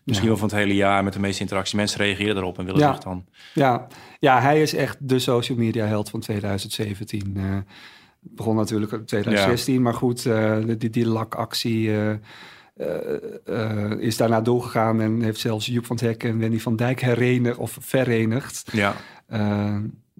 [0.05, 0.35] misschien Ja.
[0.35, 1.77] wel van het hele jaar met de meeste interactie.
[1.77, 2.93] Mensen reageren erop en willen Ja.
[2.93, 3.25] zich dan...
[3.55, 3.87] Ja,
[4.19, 7.33] ja, hij is echt de social media held van 2017.
[7.37, 7.43] Eh,
[8.23, 10.23] het begon natuurlijk in 2016, maar goed,
[10.79, 11.91] die, die lakactie
[13.99, 17.59] is daarna doorgegaan en heeft zelfs Joep van het Hek en Wendy van Dijk herenigd
[17.59, 18.69] of verenigd.
[18.73, 18.95] Ja,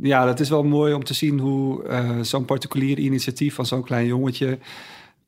[0.03, 3.83] ja, dat is wel mooi om te zien hoe eh, zo'n particulier initiatief van zo'n
[3.83, 4.59] klein jongetje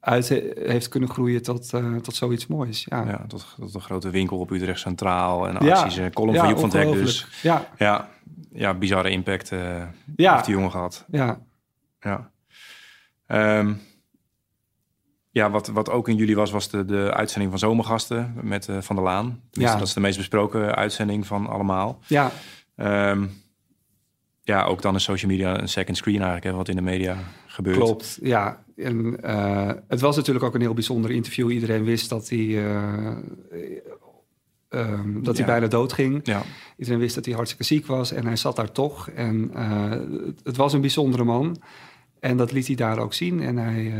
[0.01, 2.87] uit heeft kunnen groeien tot, uh, tot zoiets moois.
[2.89, 6.11] Ja, ja tot, tot, een grote winkel op Utrecht Centraal en acties, ja.
[6.11, 7.27] column van Joep van Dek dus.
[7.43, 7.69] Ja.
[7.79, 8.09] ja,
[8.53, 9.83] ja, bizarre impact uh,
[10.17, 10.33] ja.
[10.33, 11.05] heeft die jongen gehad.
[11.11, 11.41] Ja.
[12.01, 12.31] Ja.
[13.59, 13.81] Um,
[15.31, 18.77] ja, wat, wat ook in juli was, was de, de uitzending van Zomergasten met uh,
[18.81, 19.41] Van der Laan.
[19.51, 19.77] ja.
[19.77, 21.99] Dat is de meest besproken uitzending van allemaal.
[22.07, 22.31] Ja.
[22.77, 23.43] Um,
[24.45, 27.17] ja, ook dan is social media een second screen eigenlijk, hè, wat in de media
[27.47, 27.77] gebeurt.
[27.77, 28.65] Klopt, ja.
[28.77, 31.51] En uh, het was natuurlijk ook een heel bijzonder interview.
[31.51, 33.17] Iedereen wist dat hij, uh,
[34.69, 36.21] um, dat hij bijna dood ging.
[36.23, 36.43] Ja.
[36.77, 39.09] Iedereen wist dat hij hartstikke ziek was en hij zat daar toch.
[39.09, 39.91] En uh,
[40.43, 41.63] het was een bijzondere man.
[42.21, 43.41] En dat liet hij daar ook zien.
[43.41, 43.95] En hij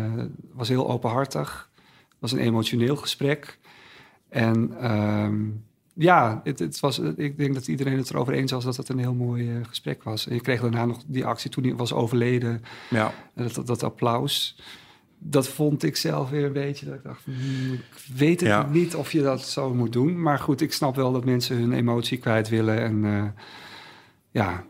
[0.53, 1.71] was heel openhartig.
[2.09, 3.59] Het was een emotioneel gesprek.
[4.29, 4.91] En...
[4.93, 5.65] Um,
[5.95, 8.99] ja, het, het, was, ik denk dat iedereen het erover eens was dat het een
[8.99, 10.29] heel mooi uh, gesprek was.
[10.29, 12.63] En je kreeg daarna nog die actie toen hij was overleden.
[12.91, 13.13] Ja.
[13.35, 14.57] Dat, dat, dat, applaus.
[15.19, 16.87] Dat vond ik zelf weer een beetje.
[16.87, 18.67] Dat ik dacht, hmm, ik weet het ja.
[18.67, 20.23] niet of je dat zo moet doen.
[20.23, 22.79] Maar goed, ik snap wel dat mensen hun emotie kwijt willen.
[22.79, 23.25] En uh,
[24.31, 24.65] ja,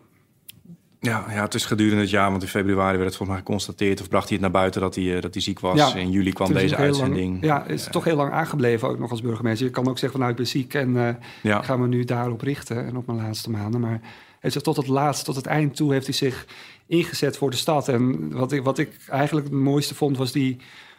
[1.04, 4.00] ja, ja, het is gedurende het jaar, want in februari werd het volgens mij geconstateerd...
[4.00, 5.76] of bracht hij het naar buiten dat hij, dat hij ziek was.
[5.76, 7.30] Ja, in juli kwam deze uitzending.
[7.30, 9.66] Lang, ja, is toch heel lang aangebleven ook nog als burgemeester.
[9.66, 11.08] Je kan ook zeggen van nou, ik ben ziek en uh,
[11.42, 11.58] ja.
[11.58, 12.86] ik ga me nu daarop richten...
[12.86, 13.80] en op mijn laatste maanden.
[13.80, 14.00] Maar
[14.40, 16.46] hij zegt tot het laatst, tot het eind toe heeft hij zich
[16.86, 17.88] ingezet voor de stad.
[17.88, 20.56] En wat ik, wat ik eigenlijk het mooiste vond, was die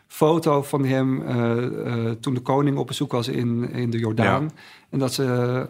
[0.07, 1.21] foto van hem...
[1.21, 4.51] Uh, uh, toen de koning op bezoek was in, in de Jordaan.
[4.89, 5.67] En dat ze...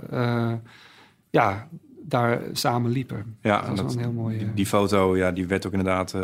[1.30, 1.68] ja,
[2.06, 3.38] daar samen liepen.
[3.42, 4.38] Ja, dat was dat, een heel mooi.
[4.38, 6.22] Die, die, foto, ja, die werd ook inderdaad uh,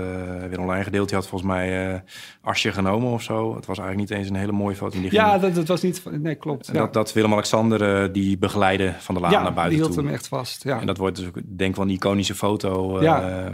[0.49, 1.07] weer online gedeeld.
[1.07, 1.99] Die had volgens mij uh,
[2.41, 3.55] Asje genomen of zo.
[3.55, 5.01] Het was eigenlijk niet eens een hele mooie foto.
[5.01, 6.03] Die ja, dat, dat, was niet.
[6.11, 6.67] Nee, klopt.
[6.67, 6.73] Ja.
[6.73, 9.75] Dat, dat Willem-Alexander uh, die begeleide van de laan ja, naar buiten.
[9.75, 10.05] Die hield toe.
[10.05, 10.63] hem echt vast.
[10.63, 10.79] Ja.
[10.79, 13.51] En dat wordt dus ook, denk wel een iconische foto ja.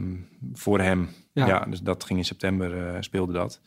[0.54, 1.10] voor hem.
[1.32, 1.48] Ja.
[1.48, 1.66] ja.
[1.70, 3.60] dus dat ging in september speelde dat.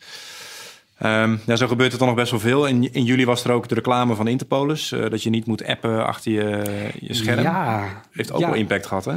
[1.03, 2.67] Um, ja, zo gebeurt het dan nog best wel veel.
[2.67, 4.91] In, in juli was er ook de reclame van Interpolis.
[4.91, 6.63] Uh, dat je niet moet appen achter je,
[6.99, 7.41] je scherm.
[7.41, 8.01] Ja.
[8.11, 8.45] Heeft ook ja.
[8.47, 9.15] wel impact gehad, hè?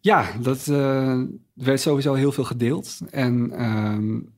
[0.00, 1.20] Ja, dat uh,
[1.54, 2.98] werd sowieso heel veel gedeeld.
[3.10, 4.28] En um,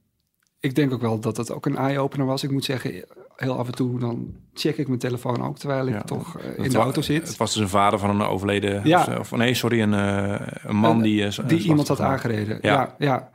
[0.61, 2.43] ik denk ook wel dat het ook een eye-opener was.
[2.43, 3.05] Ik moet zeggen,
[3.37, 5.59] heel af en toe dan check ik mijn telefoon ook...
[5.59, 7.29] terwijl ik ja, toch uh, in de auto zit.
[7.29, 8.81] Het was dus een vader van een overleden...
[8.85, 9.01] Ja.
[9.01, 11.29] Of, of nee, sorry, een, een man die...
[11.47, 12.73] die iemand had aangereden, ja.
[12.73, 13.31] ja, ja.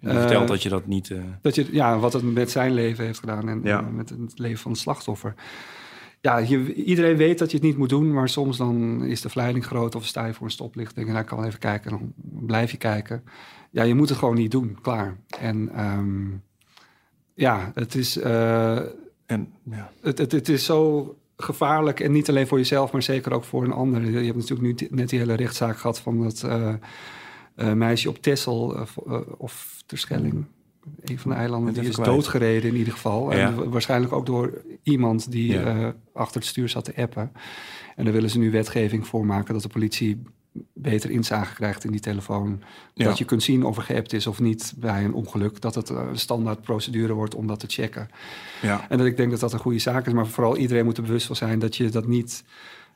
[0.00, 1.08] Je vertelt uh, dat je dat niet...
[1.08, 1.22] Uh...
[1.40, 3.80] Dat je, ja, wat het met zijn leven heeft gedaan en ja.
[3.80, 5.34] uh, met het leven van het slachtoffer.
[6.20, 9.28] Ja, je, iedereen weet dat je het niet moet doen, maar soms dan is de
[9.28, 10.94] verleiding groot of sta je voor een stoplicht.
[10.94, 12.12] Denk je, nou, ik kan even kijken, dan
[12.46, 13.24] blijf je kijken.
[13.70, 15.16] Ja, je moet het gewoon niet doen, klaar.
[15.40, 16.42] En um,
[17.34, 19.90] ja, het is, en, ja.
[20.00, 23.64] Het, het, het is zo gevaarlijk en niet alleen voor jezelf, maar zeker ook voor
[23.64, 24.10] een ander.
[24.10, 26.74] Je hebt natuurlijk nu net die hele rechtszaak gehad van dat uh,
[27.74, 30.44] meisje op Texel uh, uh, of Terschelling.
[31.04, 32.10] Een van de eilanden die is kwijt.
[32.10, 33.32] doodgereden in ieder geval.
[33.32, 33.38] Ja.
[33.38, 35.94] En waarschijnlijk ook door iemand die ja.
[36.12, 37.32] achter het stuur zat te appen.
[37.96, 40.22] En daar willen ze nu wetgeving voor maken dat de politie
[40.72, 42.62] beter inzage krijgt in die telefoon.
[42.94, 43.04] Ja.
[43.04, 45.60] Dat je kunt zien of er geappt is of niet bij een ongeluk.
[45.60, 48.08] Dat het een standaard procedure wordt om dat te checken.
[48.62, 48.86] Ja.
[48.88, 50.12] En dat ik denk dat dat een goede zaak is.
[50.12, 52.44] Maar vooral iedereen moet er bewust van zijn dat je dat niet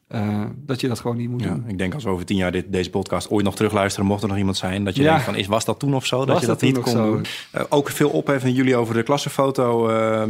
[0.09, 1.65] uh, dat je dat gewoon niet moet ja, doen.
[1.69, 4.29] Ik denk als we over tien jaar dit, deze podcast ooit nog terugluisteren, mocht er
[4.29, 5.09] nog iemand zijn dat je ja.
[5.09, 6.25] denkt van, is, was dat toen of zo?
[6.25, 7.13] Dat je dat, dat niet kon zo?
[7.13, 7.25] doen.
[7.55, 9.91] Uh, ook veel opheffen jullie over de klassenfoto.
[9.91, 10.23] Uh,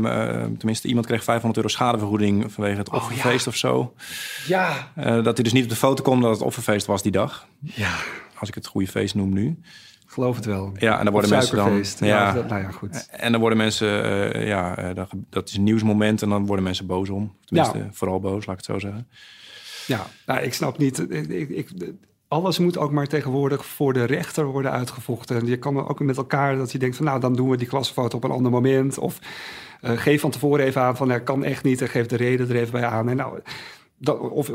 [0.59, 3.51] tenminste, iemand kreeg 500 euro schadevergoeding vanwege het offerfeest oh, ja.
[3.51, 3.95] of zo.
[4.47, 4.93] Ja.
[5.23, 7.47] dat hij dus niet op de foto kwam dat het offerfeest was die dag.
[7.61, 7.95] Ja.
[8.39, 9.59] Als ik het goede feest noem nu.
[10.07, 10.73] Geloof het wel.
[10.79, 11.85] Ja, en dan worden mensen dan.
[11.99, 13.09] Ja, dat, nou ja, goed.
[13.11, 13.89] En dan worden mensen,
[14.47, 17.37] ja, dat, dat is een nieuwsmoment en dan worden mensen boos om.
[17.45, 17.89] Tenminste, ja.
[17.93, 19.09] vooral boos, laat ik het zo zeggen.
[19.87, 21.11] Ja, nou, ik snap niet.
[21.11, 21.69] Ik, ik, ik,
[22.29, 25.41] alles moet ook maar tegenwoordig voor de rechter worden uitgevochten.
[25.41, 27.69] En je kan ook met elkaar dat je denkt van nou, dan doen we die
[27.69, 28.99] klasfoto op een ander moment.
[28.99, 29.19] Of
[29.83, 32.49] uh, geef van tevoren even aan van dat kan echt niet en geef de reden
[32.49, 33.09] er even bij aan.
[33.09, 33.41] En nou,
[34.31, 34.51] of,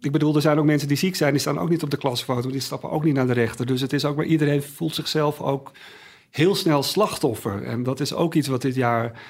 [0.00, 1.96] ik bedoel, er zijn ook mensen die ziek zijn, die staan ook niet op de
[1.96, 3.66] klasfoto, die stappen ook niet naar de rechter.
[3.66, 5.72] Dus het is ook maar iedereen voelt zichzelf ook
[6.30, 7.62] heel snel slachtoffer.
[7.62, 9.20] En dat is ook iets wat dit jaar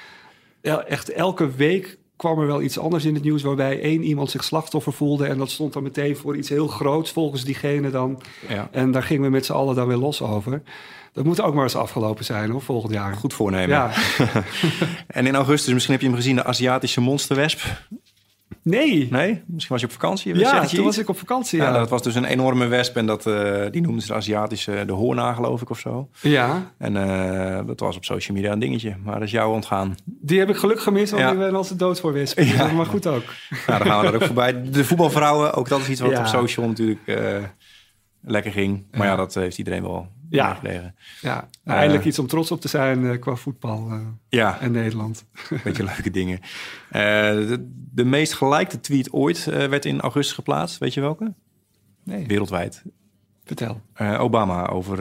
[0.87, 4.43] echt elke week kwam er wel iets anders in het nieuws waarbij één iemand zich
[4.43, 5.25] slachtoffer voelde.
[5.25, 8.21] En dat stond dan meteen voor iets heel groots volgens diegene dan.
[8.47, 8.67] Ja.
[8.71, 10.61] En daar gingen we met z'n allen dan weer los over.
[11.13, 13.15] Dat moet ook maar eens afgelopen zijn hoor, volgend jaar.
[13.15, 13.69] Goed voornemen.
[13.69, 13.91] Ja.
[15.07, 17.59] en in augustus, misschien heb je hem gezien, de Aziatische monsterwesp.
[18.63, 19.07] Nee.
[19.11, 19.41] Nee?
[19.45, 20.35] Misschien was je op vakantie?
[20.35, 21.65] Ja, toen was ik op vakantie, ja.
[21.65, 21.77] ja.
[21.77, 24.93] Dat was dus een enorme wesp en dat, uh, die noemden ze de Aziatische, de
[24.93, 26.09] hoorna geloof ik of zo.
[26.21, 26.71] Ja.
[26.77, 29.95] En uh, dat was op social media een dingetje, maar dat is jou ontgaan.
[30.05, 31.31] Die heb ik gelukkig gemist, want ja.
[31.31, 32.39] ik ben als de dood voor wesp.
[32.51, 32.71] Ja.
[32.71, 33.23] Maar goed ook.
[33.67, 34.71] Nou, dan gaan we daar ook voorbij.
[34.71, 36.19] De voetbalvrouwen, ook dat is iets wat ja.
[36.19, 37.15] op social natuurlijk uh,
[38.21, 38.83] lekker ging.
[38.91, 39.15] Maar ja.
[39.15, 40.59] dat heeft iedereen wel Ja.
[41.21, 41.73] Ja, Eh.
[41.73, 45.25] eindelijk iets om trots op te zijn eh, qua voetbal eh, Ja, en Nederland.
[45.63, 46.39] beetje leuke dingen.
[46.91, 50.77] De, de meest gelikte tweet ooit werd in augustus geplaatst.
[50.77, 51.33] Weet je welke?
[52.03, 52.83] Nee, Wereldwijd.
[53.43, 53.81] vertel.
[54.17, 54.97] Obama over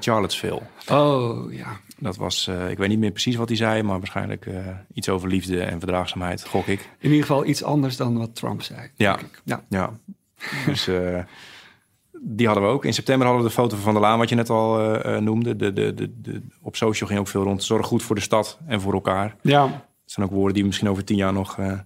[0.00, 0.60] Charlottesville.
[0.88, 1.80] Oh, ja.
[1.98, 4.46] Dat was, ik weet niet meer precies wat hij zei, maar waarschijnlijk
[4.92, 6.80] iets over liefde en verdraagzaamheid, gok ik.
[6.98, 8.90] In ieder geval iets anders dan wat Trump zei.
[8.94, 9.16] Ja.
[9.16, 9.40] denk ik.
[9.44, 9.64] ja.
[9.68, 9.90] Ja,
[10.66, 10.88] dus
[12.24, 12.84] die hadden we ook.
[12.84, 15.16] In september hadden we de foto van Van der Laan, wat je net al eh,
[15.16, 15.56] eh, noemde.
[15.56, 17.64] De, de, de, de, op social ging ook veel rond.
[17.64, 19.36] Zorg goed voor de stad en voor elkaar.
[19.42, 19.72] Ja, Dat
[20.04, 21.78] zijn ook woorden die we misschien over tien jaar nog, eh,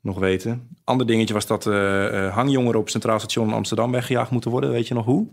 [0.00, 0.76] nog weten.
[0.84, 4.70] Ander dingetje was dat eh, hangjongeren op Centraal Station in Amsterdam weggejaagd moeten worden.
[4.70, 5.26] Weet je nog hoe?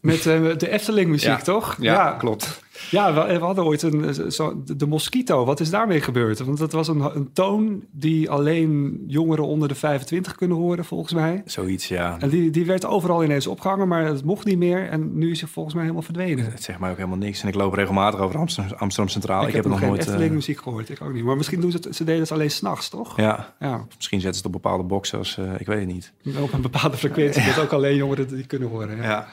[0.00, 1.36] met de Efteling muziek, Ja.
[1.36, 1.76] toch?
[1.80, 2.62] Ja, klopt.
[2.90, 5.44] Ja, we, we hadden ooit een, eh, zo, de, Mosquito.
[5.44, 6.38] Wat is daarmee gebeurd?
[6.38, 11.12] Want dat was een, een toon die alleen jongeren onder de 25 kunnen horen, volgens
[11.12, 11.42] mij.
[11.44, 12.16] Zoiets, ja.
[12.20, 14.88] En die, die werd overal ineens opgehangen, maar het mocht niet meer.
[14.88, 16.44] En nu is het volgens mij helemaal verdwenen.
[16.44, 17.42] Het zegt mij ook helemaal niks.
[17.42, 19.46] En ik loop regelmatig over Amsterdam, Amsterdam Centraal.
[19.46, 20.00] ik, heb nog, het geen nooit...
[20.00, 21.24] eh, Efteling muziek gehoord, ik ook niet.
[21.24, 23.16] Maar misschien doen ze het, ze deden het alleen s'nachts, toch?
[23.16, 25.38] ja, Ja, misschien zetten ze het op bepaalde boxen als...
[25.38, 26.12] eh, ik weet het niet.
[26.40, 28.96] op een bepaalde frequentie, dat ook alleen jongeren die kunnen horen.
[28.96, 29.02] Ja.
[29.02, 29.28] Ja.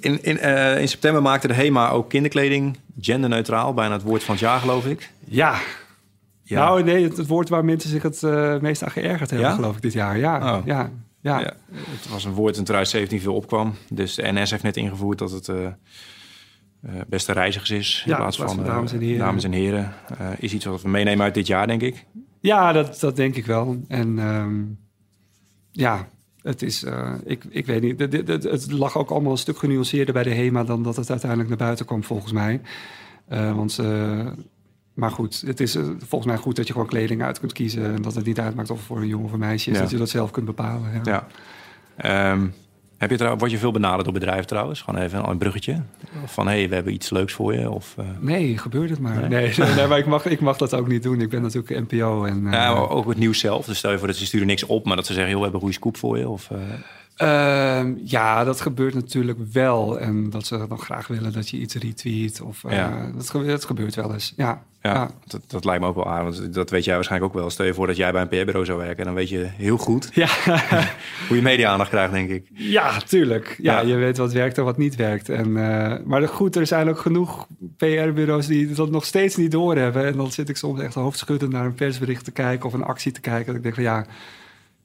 [0.00, 3.74] In, in, eh, in september maakte de HEMA ook kinderkleding genderneutraal.
[3.74, 5.10] Bijna het woord van het jaar, geloof ik.
[5.24, 5.58] Ja.
[6.42, 6.64] Ja.
[6.64, 9.54] nou nee, het, het woord waar mensen zich het eh, meest aan geërgerd hebben, Ja?
[9.54, 10.18] geloof ik, dit jaar.
[10.18, 10.66] Ja, Oh.
[10.66, 10.90] ja,
[11.20, 11.40] ja.
[11.40, 13.74] Ja, het was een woord in 2017 veel opkwam.
[13.88, 15.66] Dus de NS heeft net ingevoerd dat het eh,
[17.06, 18.04] beste reizigers is.
[18.06, 19.18] In plaats van, van dames en heren.
[19.18, 19.92] Dames en heren.
[20.38, 22.04] Is iets wat we meenemen uit dit jaar, denk ik.
[22.40, 23.82] Ja, dat, dat denk ik wel.
[23.88, 24.60] En ehm,
[25.70, 26.08] ja,
[26.42, 29.58] het is, eh, ik, ik weet niet, het, het, het lag ook allemaal een stuk
[29.58, 32.60] genuanceerder bij de HEMA dan dat het uiteindelijk naar buiten kwam, volgens mij.
[33.28, 34.26] Eh, want, eh,
[34.94, 38.02] maar goed, het is volgens mij goed dat je gewoon kleding uit kunt kiezen en
[38.02, 39.82] dat het niet uitmaakt of het voor een jongen of een meisje is, Ja.
[39.82, 40.90] dat je dat zelf kunt bepalen.
[40.92, 41.00] Ja.
[41.04, 41.26] Ja.
[41.96, 42.46] Ehm,
[43.02, 44.80] heb je trouw, word je veel benaderd door bedrijven trouwens?
[44.80, 45.82] Gewoon even een bruggetje.
[46.24, 47.70] Van, hé, hey, we hebben iets leuks voor je.
[47.70, 49.28] Of, eh, Nee, gebeurt het maar.
[49.28, 49.28] Nee?
[49.56, 51.20] Nee, nee, maar ik mag, ik mag dat ook niet doen.
[51.20, 52.46] Ik ben natuurlijk NPO en...
[52.46, 53.64] eh, ja, ook het nieuws zelf.
[53.66, 55.50] Dus stel je voor dat ze sturen niks op, maar dat ze zeggen, joh, we
[55.50, 56.28] hebben een goede scoop voor je.
[56.28, 56.58] Of, eh,
[57.16, 59.98] Ehm, ja, dat gebeurt natuurlijk wel.
[60.00, 62.40] En dat ze dan graag willen dat je iets retweet.
[62.40, 63.10] Of, Ja.
[63.16, 64.32] dat, ge- dat gebeurt wel eens.
[64.36, 65.10] Ja, ja.
[65.26, 66.24] Dat, dat lijkt me ook wel aan.
[66.24, 67.50] Want dat weet jij waarschijnlijk ook wel.
[67.50, 69.04] Stel je voor dat jij bij een PR-bureau zou werken.
[69.04, 70.28] Dan weet je heel goed Ja,
[71.28, 72.46] hoe je media-aandacht krijgt, denk ik.
[72.54, 73.56] ja tuurlijk.
[73.62, 73.86] Ja, Ja.
[73.88, 75.28] je weet wat werkt en wat niet werkt.
[75.28, 80.06] En, eh, maar goed, er zijn ook genoeg PR-bureaus die dat nog steeds niet doorhebben.
[80.06, 83.12] En dan zit ik soms echt hoofdschuddend naar een persbericht te kijken of een actie
[83.12, 83.46] te kijken.
[83.46, 84.06] Dat ik denk van ja,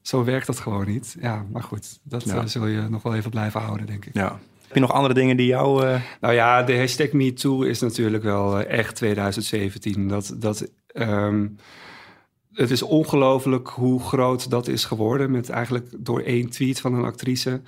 [0.02, 1.16] zo werkt dat gewoon niet.
[1.22, 2.36] Ja, maar goed, dat Ja.
[2.36, 4.14] eh, zul je nog wel even blijven houden, denk ik.
[4.14, 4.40] Ja.
[4.68, 5.86] Heb je nog andere dingen die jou...
[5.86, 10.08] eh, Nou ja, de hashtag MeToo is natuurlijk wel eh, echt 2017.
[10.08, 11.48] Dat, dat, ehm,
[12.54, 15.32] het is ongelooflijk hoe groot dat is geworden.
[15.32, 17.62] Met eigenlijk door één tweet van een actrice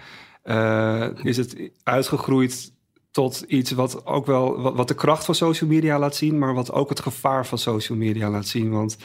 [0.44, 2.72] eh, is het uitgegroeid
[3.12, 6.72] tot iets wat ook wel wat, de kracht van social media laat zien, maar wat
[6.72, 8.70] ook het gevaar van social media laat zien.
[8.70, 8.98] Want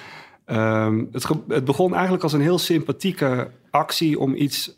[0.44, 4.76] ehm, het, het begon eigenlijk als een heel sympathieke actie om iets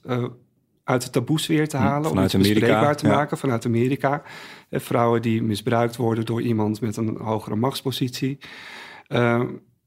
[0.86, 3.14] uit de taboesfeer te Hm, halen, om iets Amerika, bespreekbaar te ja.
[3.14, 4.22] maken vanuit Amerika.
[4.68, 8.38] Eh, vrouwen die misbruikt worden door iemand met een hogere machtspositie.
[9.08, 9.46] Ehm,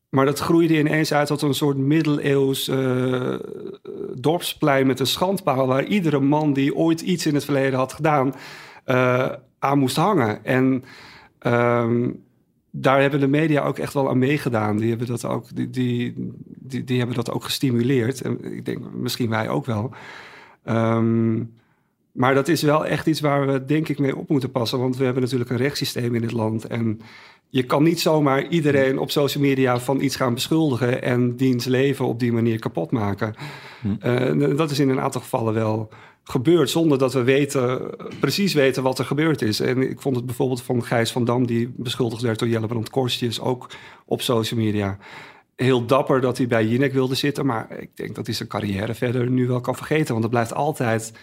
[0.10, 3.34] maar dat groeide ineens uit tot een soort middeleeuws eh,
[4.16, 5.68] dorpsplein met een schandpaal...
[5.68, 8.34] waar iedere man die ooit iets in het verleden had gedaan
[8.84, 9.30] eh,
[9.60, 10.46] aan moest hangen.
[10.46, 10.84] En
[11.40, 12.10] ehm,
[12.72, 14.78] daar hebben de media ook echt wel aan meegedaan.
[14.78, 16.14] Die hebben dat ook, die, die,
[16.46, 18.22] die, die hebben dat ook gestimuleerd.
[18.22, 19.94] En ik denk misschien wij ook wel.
[20.70, 21.44] Ehm,
[22.12, 24.80] maar dat is wel echt iets waar we denk ik mee op moeten passen.
[24.80, 26.66] Want we hebben natuurlijk een rechtssysteem in dit land.
[26.66, 27.02] En
[27.50, 31.02] je kan niet zomaar iedereen op social media van iets gaan beschuldigen...
[31.02, 33.34] en diens leven op die manier kapot maken.
[33.82, 33.88] Hm.
[34.00, 35.90] Eh, dat is in een aantal gevallen wel
[36.24, 36.70] gebeurd...
[36.70, 39.60] zonder dat we weten, precies weten wat er gebeurd is.
[39.60, 41.46] En ik vond het bijvoorbeeld van Gijs van Dam...
[41.46, 43.70] die beschuldigd werd door Jelle Brand Korstjes, ook
[44.06, 44.98] op social media
[45.64, 47.46] heel dapper dat hij bij Jinek wilde zitten.
[47.46, 50.08] Maar ik denk dat hij zijn carrière verder nu wel kan vergeten.
[50.08, 51.14] Want het blijft altijd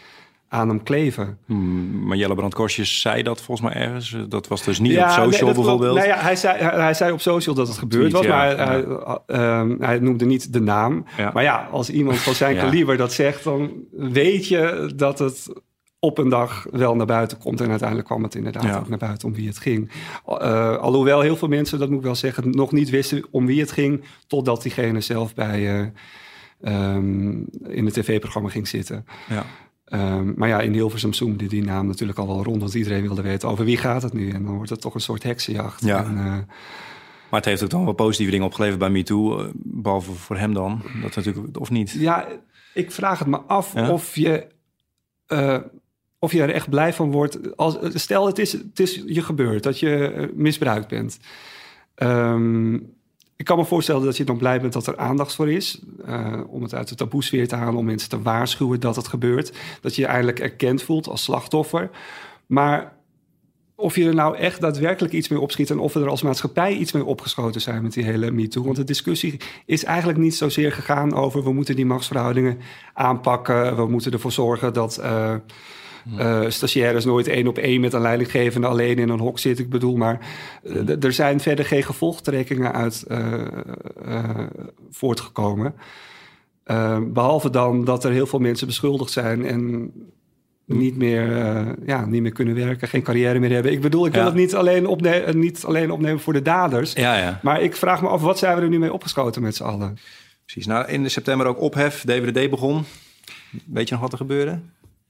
[0.49, 1.39] aan hem kleven.
[1.47, 4.17] hmm, maar Jelle Brand Korsjes zei dat volgens mij ergens.
[4.29, 5.97] Dat was dus niet Ja, op social nee, dat bijvoorbeeld.
[5.97, 8.67] Nou ja, hij, zei, hij, hij zei op social dat het gebeurd was, maar ja.
[8.67, 11.05] hij, hij, ehm, hij noemde niet de naam.
[11.33, 15.49] Maar ja, als iemand van zijn kaliber dat zegt, dan weet je dat het
[16.07, 17.61] op een dag wel naar buiten komt.
[17.61, 18.79] En uiteindelijk kwam het inderdaad Ja.
[18.79, 19.91] ook naar buiten om wie het ging.
[20.27, 23.61] Eh, alhoewel heel veel mensen, dat moet ik wel zeggen, nog niet wisten om wie
[23.61, 25.93] het ging, totdat diegene zelf bij
[26.61, 27.31] ehm,
[27.69, 29.05] in het tv-programma ging zitten.
[29.29, 29.45] Ja.
[29.85, 33.23] Ehm, maar ja, in Hilversum zoomde die naam natuurlijk al wel rond, want iedereen wilde
[33.23, 34.31] weten over wie gaat het nu.
[34.31, 35.85] En dan wordt het toch een soort heksenjacht.
[35.85, 36.05] Ja.
[36.05, 36.25] En, eh,
[37.31, 39.39] Maar het heeft ook dan wel positieve dingen opgeleverd bij MeToo.
[39.39, 40.83] eh, Behalve voor hem dan.
[41.03, 41.91] Dat natuurlijk, of niet?
[41.91, 42.27] ja,
[42.75, 43.91] ik vraag het me af Ja?
[43.91, 44.47] of je...
[46.27, 47.57] of je er echt blij van wordt.
[47.57, 51.19] Als, stel, het is, het is je gebeurd dat je eh, misbruikt bent.
[51.95, 52.75] Ehm,
[53.37, 55.81] ik kan me voorstellen dat je dan blij bent dat er aandacht voor is.
[56.05, 59.53] eh, om het uit de taboesfeer te halen, om mensen te waarschuwen dat het gebeurt.
[59.81, 61.91] Dat je je eindelijk erkend voelt als slachtoffer.
[62.47, 62.93] Maar
[63.75, 65.71] of je er nou echt daadwerkelijk iets mee opschiet...
[65.71, 68.65] en of we er als maatschappij iets mee opgeschoten zijn met die hele MeToo.
[68.65, 71.45] Want de discussie is eigenlijk niet zozeer gegaan over...
[71.45, 72.59] we moeten die machtsverhoudingen
[72.95, 73.77] aanpakken.
[73.77, 75.01] We moeten ervoor zorgen dat...
[76.19, 79.65] eh eh, stagiaires nooit één op één met een leidinggevende alleen in een hok zitten.
[79.65, 80.21] Ik bedoel, maar
[80.65, 84.45] eh, er zijn verder geen gevolgtrekkingen uit eh,
[84.91, 85.75] voortgekomen.
[86.65, 89.93] Eh, behalve dan dat er heel veel mensen beschuldigd zijn en
[90.65, 91.27] niet meer,
[91.87, 93.73] ja, niet meer kunnen werken, geen carrière meer hebben.
[93.73, 94.27] Ik bedoel, ik wil Ja.
[94.27, 96.93] het niet alleen, opne eh, niet alleen opnemen voor de daders.
[96.93, 97.41] Ja, ja.
[97.43, 99.99] Maar ik vraag me af, wat zijn we er nu mee opgeschoten met z'n allen?
[100.45, 100.67] Precies.
[100.67, 102.01] Nou, in september ook ophef.
[102.05, 102.85] DWD begon.
[103.67, 104.61] Weet je nog wat er gebeurde?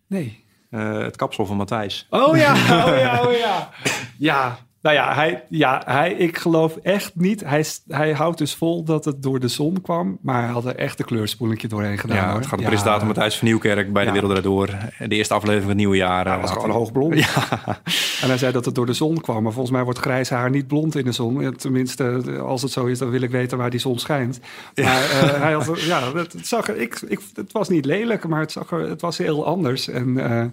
[0.07, 0.45] Nee.
[0.71, 2.07] Eh, het kapsel van Matthijs.
[2.11, 3.71] Oh ja, oh ja, oh ja.
[4.19, 7.45] Ja, nou ja, hij, ja hij, ik geloof echt niet.
[7.45, 10.19] Hij, hij houdt dus vol dat het door de zon kwam.
[10.21, 12.17] Maar hij had er echt een kleurspoelingje doorheen gedaan.
[12.17, 12.37] Ja, hoor.
[12.39, 14.13] het gaat de Ja, presentator Matthijs van Nieuwkerk bij Ja.
[14.13, 14.67] De Wereld Door.
[14.99, 16.25] De eerste aflevering van het nieuwe jaar.
[16.27, 17.15] Hij eh, was gewoon hij- hoogblond.
[17.19, 17.27] Ja.
[18.23, 19.43] En hij zei dat het door de zon kwam.
[19.43, 21.55] Maar volgens mij wordt grijs haar niet blond in de zon.
[21.57, 24.41] Tenminste, als het zo is, dan wil ik weten waar die zon schijnt.
[24.75, 28.29] Maar eh, hij had, ja, het, het zag er, ik, ik, het was niet lelijk,
[28.29, 29.89] maar het, zag er, het was heel anders.
[29.89, 30.45] En eh,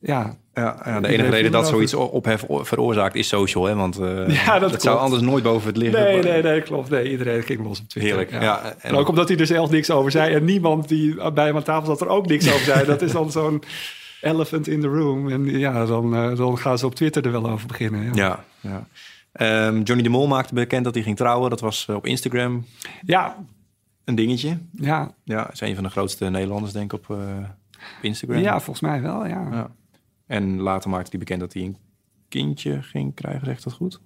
[0.00, 3.64] ja, Ja, ja, de enige reden dat zoiets ophef veroorzaakt is social.
[3.64, 3.74] Hè?
[3.74, 6.90] Want eh, Ja, dat zou anders nooit boven het licht nee, nee, nee, klopt.
[6.90, 8.16] Nee, iedereen ging los op Twitter.
[8.16, 8.42] Heerlijk.
[8.42, 8.62] Ja.
[8.62, 10.34] en En ook omdat hij er zelf niks over zei.
[10.34, 12.86] En niemand die bij hem aan tafel zat er ook niks over zei.
[12.86, 13.62] Dat is dan zo'n
[14.20, 15.28] elephant in the room.
[15.28, 18.02] En ja, dan, eh, dan gaan ze op Twitter er wel over beginnen.
[18.02, 18.86] Ja, Ja, ja.
[19.32, 21.50] Ehm, Johnny de Mol maakte bekend dat hij ging trouwen.
[21.50, 22.66] Dat was eh, op Instagram
[23.06, 23.36] ja,
[24.04, 24.58] een dingetje.
[24.72, 27.16] ja, Ja, is een van de grootste Nederlanders, denk ik, op, eh,
[27.98, 28.38] op Instagram.
[28.38, 29.70] ja, volgens mij wel, ja.
[30.30, 31.76] En later maakte hij bekend dat hij een
[32.28, 34.00] kindje ging krijgen, zegt dat goed?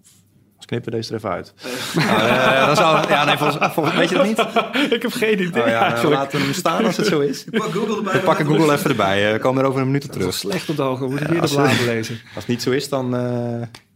[0.56, 1.54] Als knippen we deze er even uit.
[1.96, 4.38] Eh, dan zou, ja, nee, volgens, volgens, weet je dat niet?
[4.96, 6.14] ik heb geen idee Oh ja, we eigenlijk.
[6.16, 7.44] laten hem staan als het zo is.
[7.50, 8.12] Pak Google erbij.
[8.12, 9.26] We pakken Google even erbij.
[9.26, 10.34] eh, We komen er over een minuut op Dat is terug.
[10.52, 11.04] slecht op de ogen.
[11.04, 12.14] We moeten weer de bladen lezen.
[12.24, 13.14] Als het niet zo is, dan...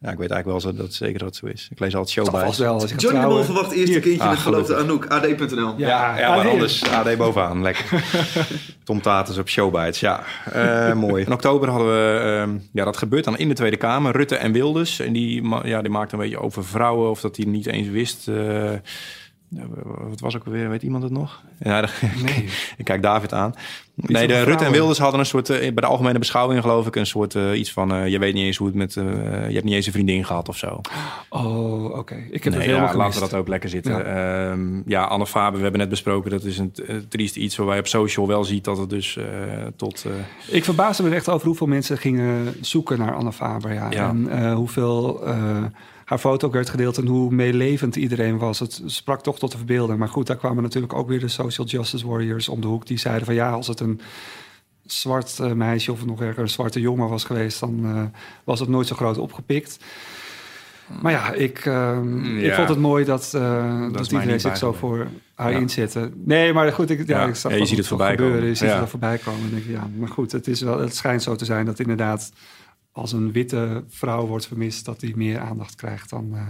[0.00, 1.68] ja, ik weet eigenlijk wel zo, dat zeker dat het zo is.
[1.70, 2.44] Ik lees altijd showbijs.
[2.44, 2.72] vast wel.
[2.72, 4.00] Als ik ga Johnny de Mol verwacht eerste Hier.
[4.00, 4.76] kindje Ah, met geloofde.
[4.76, 5.06] Anouk.
[5.06, 5.74] AD.nl.
[5.76, 5.88] Ja.
[5.88, 6.52] Ja, ja maar AD.
[6.52, 7.62] anders AD bovenaan.
[7.62, 8.04] Lekker.
[8.84, 10.22] Tom Taters op Showbites, ja.
[10.52, 11.24] Eh, mooi.
[11.24, 12.18] In oktober hadden we...
[12.20, 14.12] ehm, ja, dat gebeurt dan in de Tweede Kamer.
[14.16, 15.00] Rutte en Wilders.
[15.00, 17.10] En die, ja, die maakte een beetje over vrouwen...
[17.10, 18.28] of dat hij niet eens wist...
[18.28, 18.72] eh,
[20.08, 20.68] wat was ook alweer?
[20.68, 21.42] Weet iemand het nog?
[21.58, 21.88] Ja,
[22.22, 22.48] Nee.
[22.76, 23.54] ik kijk David aan.
[23.94, 24.72] Nee, de Rutte en.
[24.72, 25.50] Wilders hadden een soort...
[25.50, 26.96] eh, bij de algemene beschouwing geloof ik...
[26.96, 27.92] een soort eh, iets van...
[27.92, 28.94] eh, je weet niet eens hoe het met...
[28.94, 29.00] je
[29.52, 30.80] hebt niet eens een vriendin gehad of zo.
[31.28, 32.14] Oh, oké.
[32.14, 33.92] Ik heb het Nee, helemaal ja, laten we dat ook lekker zitten.
[33.92, 34.48] Ja.
[34.48, 36.30] Ja, ja Anne Faber, we hebben net besproken...
[36.30, 36.72] dat is een
[37.08, 38.64] triest iets waar wij op social wel ziet...
[38.64, 39.18] dat het dus
[39.76, 40.06] tot...
[40.50, 43.72] Ik verbaasde me echt over hoeveel mensen gingen zoeken naar Anne Faber.
[43.72, 43.90] Ja.
[43.90, 44.08] Ja.
[44.08, 45.22] En hoeveel
[46.08, 48.58] haar foto ook werd gedeeld en hoe meelevend iedereen was.
[48.58, 49.98] Het sprak toch tot de verbeelding.
[49.98, 52.86] Maar goed, daar kwamen natuurlijk ook weer de social justice warriors om de hoek.
[52.86, 54.00] Die zeiden van ja, als het een
[54.86, 57.60] zwart eh, meisje of nog erger een zwarte jongen was geweest...
[57.60, 58.02] dan eh,
[58.44, 59.78] was het nooit zo groot opgepikt.
[61.02, 61.98] Maar ja, ik, eh,
[62.38, 65.58] ik vond het mooi dat, eh, dat iedereen zich zo voor haar Ja.
[65.58, 66.10] inzette.
[66.24, 67.26] Nee, maar goed, ik, ja, Ja.
[67.26, 68.34] ik zag je dat ziet het voorbij gebeuren.
[68.34, 68.48] komen.
[68.50, 68.74] Je ziet Ja.
[68.74, 69.42] het er voorbij komen.
[69.42, 71.78] En denk ik, ja, maar goed, het, is wel, het schijnt zo te zijn dat
[71.78, 72.32] inderdaad
[72.98, 76.46] als een witte vrouw wordt vermist, dat die meer aandacht krijgt dan, eh,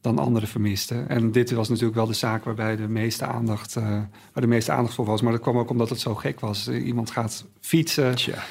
[0.00, 1.08] dan andere vermisten.
[1.08, 4.72] En dit was natuurlijk wel de zaak waarbij de meeste aandacht, eh, waar de meeste
[4.72, 5.22] aandacht voor was.
[5.22, 6.66] Maar dat kwam ook omdat het zo gek was.
[6.66, 8.42] Eh, Iemand gaat fietsen, tja.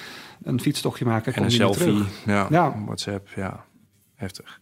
[0.44, 2.04] een fietstochtje maken En een selfie.
[2.26, 2.76] Ja, Ja.
[2.86, 3.28] WhatsApp.
[3.36, 3.66] Ja,
[4.16, 4.62] heftig.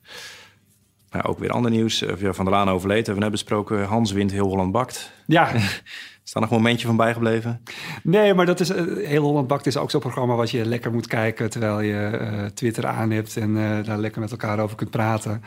[1.10, 2.04] Nou, ook weer ander nieuws.
[2.18, 2.98] Van der Laan overleed.
[3.06, 3.86] Hebben we net besproken.
[3.86, 5.12] Hans wint Heel Holland Bakt.
[5.26, 5.52] Ja,
[6.28, 7.62] Is daar nog een momentje van bijgebleven?
[8.04, 10.92] Nee, maar dat is eh, heel Holland Bakt is ook zo'n programma wat je lekker
[10.92, 14.76] moet kijken terwijl je eh, Twitter aan hebt en eh, daar lekker met elkaar over
[14.76, 15.42] kunt praten.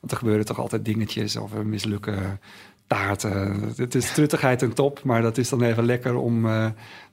[0.00, 2.40] Want er gebeuren toch altijd dingetjes over mislukken
[2.86, 3.62] taarten.
[3.76, 6.46] Het is truttigheid en top, maar dat is dan even lekker om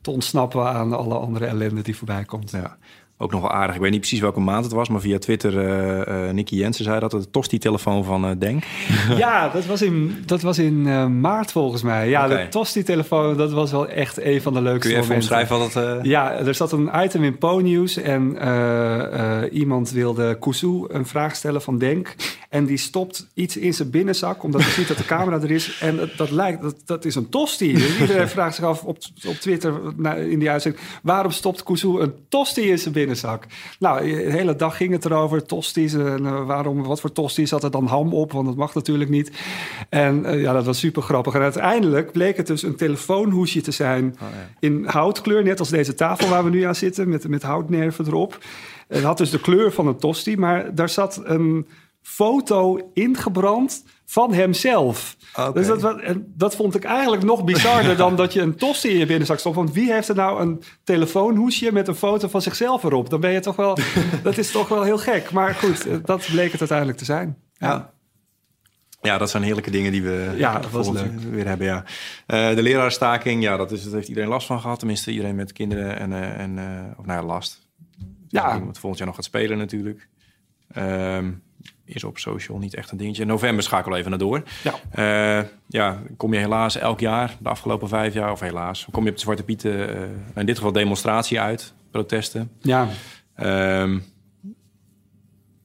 [0.01, 2.51] te ontsnappen aan alle andere ellende die voorbij komt.
[2.51, 2.77] Ja.
[3.23, 3.75] Ook nog wel aardig.
[3.75, 6.83] Ik weet niet precies welke maand het was, maar via Twitter, eh eh Nicky Jensen
[6.83, 8.63] zei dat het de tosti-telefoon van eh, Denk.
[9.17, 10.81] Ja, dat was in, dat was in
[11.19, 12.09] maart volgens mij.
[12.09, 15.57] Ja, de Tosti-telefoon, dat was wel echt een van de leukste Kun je even omschrijven
[15.57, 16.05] wat het...
[16.05, 21.35] Ja, er zat een item in Po-nieuws en eh, eh, iemand wilde Kuzu een vraag
[21.35, 22.15] stellen van Denk.
[22.53, 25.77] En die stopt iets in zijn binnenzak, omdat hij ziet dat de camera er is.
[25.79, 27.69] En dat, dat lijkt, dat, dat is een tosti.
[27.99, 28.97] Iedereen vraagt zich af op,
[29.27, 29.73] op Twitter
[30.29, 30.83] in die uitzending...
[31.03, 33.45] waarom stopt Kuzu een tosti in zijn binnenzak?
[33.79, 35.93] Nou, de hele dag ging het erover, tosti's.
[35.93, 38.31] En uh, waarom, wat voor tosti's zat er dan ham op?
[38.31, 39.31] Want dat mag natuurlijk niet.
[39.89, 41.33] En uh, ja, dat was super grappig.
[41.33, 44.15] En uiteindelijk bleek het dus een telefoonhoesje te zijn...
[44.21, 44.49] Oh, ja.
[44.59, 47.09] in houtkleur, net als deze tafel waar we nu aan zitten...
[47.09, 48.37] met, met houtnerven erop.
[48.87, 51.67] Het had dus de kleur van een tosti, maar daar zat een
[52.03, 55.15] foto ingebrand van hemzelf.
[55.35, 55.51] Okay.
[55.51, 59.05] Dus dat, dat vond ik eigenlijk nog bizarder dan dat je een tosti in je
[59.05, 59.55] binnenzak stopt.
[59.55, 63.09] Want wie heeft er nou een telefoonhoesje met een foto van zichzelf erop?
[63.09, 63.77] Dan ben je toch wel,
[64.23, 65.31] dat is toch wel heel gek.
[65.31, 67.37] Maar goed, dat bleek het uiteindelijk te zijn.
[67.53, 67.67] Ja.
[67.67, 67.91] ja.
[69.03, 70.61] Ja, dat zijn heerlijke dingen die we ja,
[71.31, 71.67] weer hebben.
[71.67, 71.83] Ja.
[72.27, 74.79] Uh, de leraarstaking, ja, dat, is, dat heeft iedereen last van gehad.
[74.79, 76.63] Tenminste, iedereen met kinderen en, uh, en uh,
[76.97, 77.67] of nou ja, last.
[78.27, 78.65] Ja.
[78.65, 80.07] Wat volgend jaar nog gaat spelen natuurlijk.
[80.77, 81.43] Um,
[81.95, 83.21] is op social niet echt een dingetje.
[83.21, 84.43] In november schakel even naar door.
[84.63, 85.39] Ja.
[85.39, 89.09] Uh, ja, kom je helaas elk jaar, de afgelopen vijf jaar, of helaas, kom je
[89.09, 90.01] op de Zwarte Pieten, uh,
[90.35, 92.51] in dit geval demonstratie uit, protesten.
[92.61, 92.87] Ja.
[93.81, 94.03] Um,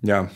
[0.01, 0.29] ja.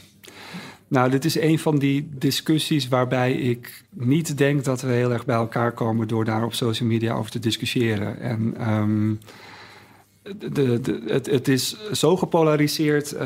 [0.88, 5.24] Nou, dit is een van die discussies waarbij ik niet denk dat we heel erg
[5.24, 8.20] bij elkaar komen door daar op social media over te discussiëren.
[8.20, 9.20] En um,
[10.22, 13.14] de, de, het, het, is zo gepolariseerd.
[13.14, 13.20] Uh,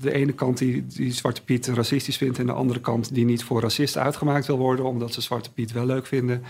[0.00, 2.38] de ene kant die, die Zwarte Piet racistisch vindt...
[2.38, 4.84] en de andere kant die niet voor racisten uitgemaakt wil worden...
[4.84, 6.42] omdat ze Zwarte Piet wel leuk vinden.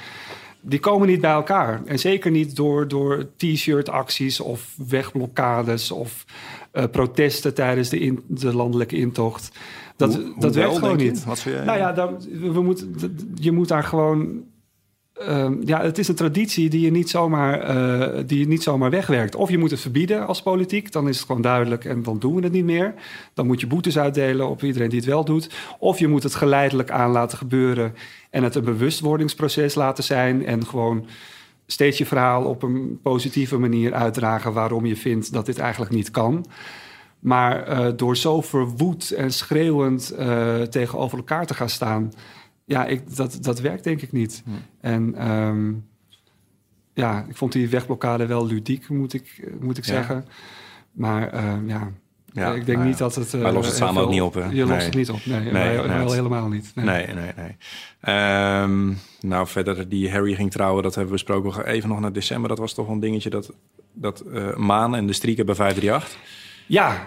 [0.60, 1.82] Die komen niet bij elkaar.
[1.84, 5.90] En zeker niet door, door t-shirt acties of wegblokkades...
[5.90, 6.24] of
[6.72, 9.58] uh, protesten tijdens de, in, de landelijke intocht.
[9.96, 11.04] Dat, hoe, dat werkt gewoon je?
[11.04, 11.24] niet.
[11.24, 12.18] Wat je, nou ja, dan,
[12.52, 12.96] we moeten,
[13.34, 14.44] je moet daar gewoon
[15.22, 18.90] Um, ja, het is een traditie die je, niet zomaar, uh, die je niet zomaar
[18.90, 19.34] wegwerkt.
[19.34, 22.34] Of je moet het verbieden als politiek, dan is het gewoon duidelijk en dan doen
[22.34, 22.94] we het niet meer.
[23.34, 25.50] Dan moet je boetes uitdelen op iedereen die het wel doet.
[25.78, 27.94] Of je moet het geleidelijk aan laten gebeuren
[28.30, 31.06] en het een bewustwordingsproces laten zijn en gewoon
[31.66, 36.10] steeds je verhaal op een positieve manier uitdragen waarom je vindt dat dit eigenlijk niet
[36.10, 36.46] kan.
[37.18, 42.12] Maar uh, door zo verwoed en schreeuwend uh, tegenover elkaar te gaan staan
[42.66, 44.42] ja, ik, dat, dat werkt denk ik niet.
[44.44, 44.50] Hm.
[44.80, 45.84] En um,
[46.94, 49.92] ja, ik vond die wegblokkade wel ludiek, moet ik, moet ik Ja.
[49.92, 50.24] zeggen.
[50.92, 51.90] Maar um, ja,
[52.32, 53.30] Ja, ik denk nou niet dat het...
[53.30, 54.44] Wij lossen het heel samen ook niet op, hè?
[54.44, 54.84] Je lost Nee.
[54.84, 55.40] het niet op, nee.
[55.40, 56.72] Nee, wij, nee, wij het- helemaal niet.
[56.74, 56.84] Nee.
[56.84, 57.56] Nee, nee, nee.
[58.00, 61.66] Ehm, nou, verder die Harry ging trouwen, dat hebben we besproken.
[61.66, 63.52] Even nog naar december, dat was toch wel een dingetje dat,
[63.92, 66.18] dat eh, Maan en de Strieken bij 538.
[66.66, 67.06] Ja.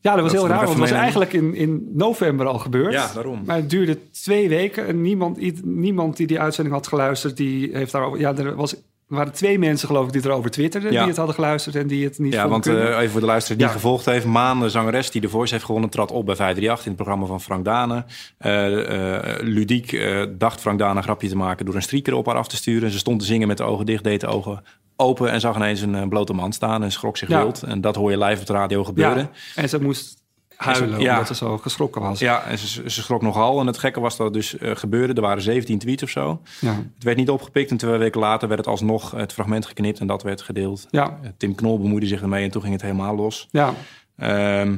[0.00, 2.92] Ja, dat was Dat heel raar, want het was eigenlijk in, in november al gebeurd.
[2.92, 3.42] Ja, daarom.
[3.46, 7.92] Maar het duurde twee weken en niemand, niemand die die uitzending had geluisterd, die heeft
[7.92, 8.18] daarover...
[8.20, 10.98] Ja, er, was, er waren twee mensen, geloof ik, die erover twitterden, Ja.
[10.98, 13.58] die het hadden geluisterd en die het niet Ja, want eh, even voor de luisteraar
[13.58, 13.72] die Ja.
[13.72, 14.24] gevolgd heeft.
[14.26, 17.26] Maan, de zangeres die de Voice heeft gewonnen, trad op bij 538 in het programma
[17.26, 18.04] van Frank Dane.
[18.38, 20.00] Eh, ludiek
[20.38, 22.90] dacht Frank Dane een grapje te maken door een strieker op haar af te sturen.
[22.90, 24.62] Ze stond te zingen met de ogen dicht, deed de ogen
[25.00, 27.42] open en zag ineens een eh, blote man staan en schrok zich Ja.
[27.42, 27.62] wild.
[27.62, 29.30] En dat hoor je live op de radio gebeuren.
[29.54, 30.18] Ja, en ze moest
[30.56, 31.12] huilen Ja.
[31.12, 32.18] omdat ze zo geschrokken was.
[32.18, 33.60] Ja, en ze, ze schrok nogal.
[33.60, 35.12] En het gekke was dat het dus eh, gebeurde.
[35.14, 36.40] Er waren 17 tweets of zo.
[36.60, 36.74] Ja.
[36.94, 37.70] Het werd niet opgepikt.
[37.70, 40.86] En twee weken later werd het alsnog het fragment geknipt en dat werd gedeeld.
[40.90, 43.48] Ja, Eh, Tim Knol bemoeide zich ermee en toen ging het helemaal los.
[43.50, 43.74] ja.
[44.16, 44.76] Ehm,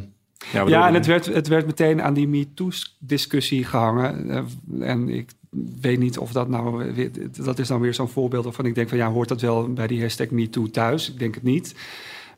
[0.53, 4.31] ja, ja en het werd, het werd meteen aan die MeToo-discussie gehangen.
[4.31, 5.31] Eh, en ik
[5.80, 6.92] weet niet of dat nou...
[6.94, 7.11] weer-
[7.44, 8.98] Dat is dan weer zo'n voorbeeld waarvan ik denk van...
[8.98, 11.11] ja, hoort dat wel bij die hashtag MeToo thuis?
[11.11, 11.74] Ik denk het niet.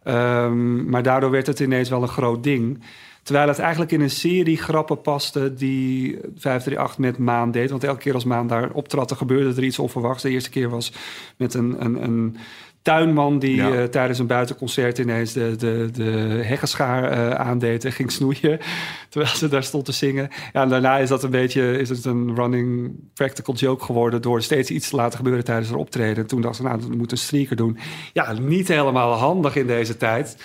[0.02, 2.80] Ehm, maar daardoor werd het ineens wel een groot ding.
[3.22, 7.70] Terwijl het eigenlijk in een serie grappen paste die 538 met Maan deed.
[7.70, 10.22] Want elke keer als Maan daar optrad, dan gebeurde er iets onverwachts.
[10.22, 10.92] De eerste keer was
[11.36, 12.36] met een, een, een
[12.85, 13.72] tuinman die Ja.
[13.72, 16.03] eh, tijdens een buitenconcert ineens de, de, de
[16.45, 18.59] heggenschaar eh, aandeed en ging snoeien.
[19.11, 20.28] Terwijl ze daar stond te zingen.
[20.53, 24.43] Ja, en daarna is dat een beetje is het een running practical joke geworden door
[24.43, 26.16] steeds iets te laten gebeuren tijdens haar optreden.
[26.16, 27.78] En toen dacht ze, nou, dat moet een streaker doen.
[28.12, 30.37] Ja, niet helemaal handig in deze tijd.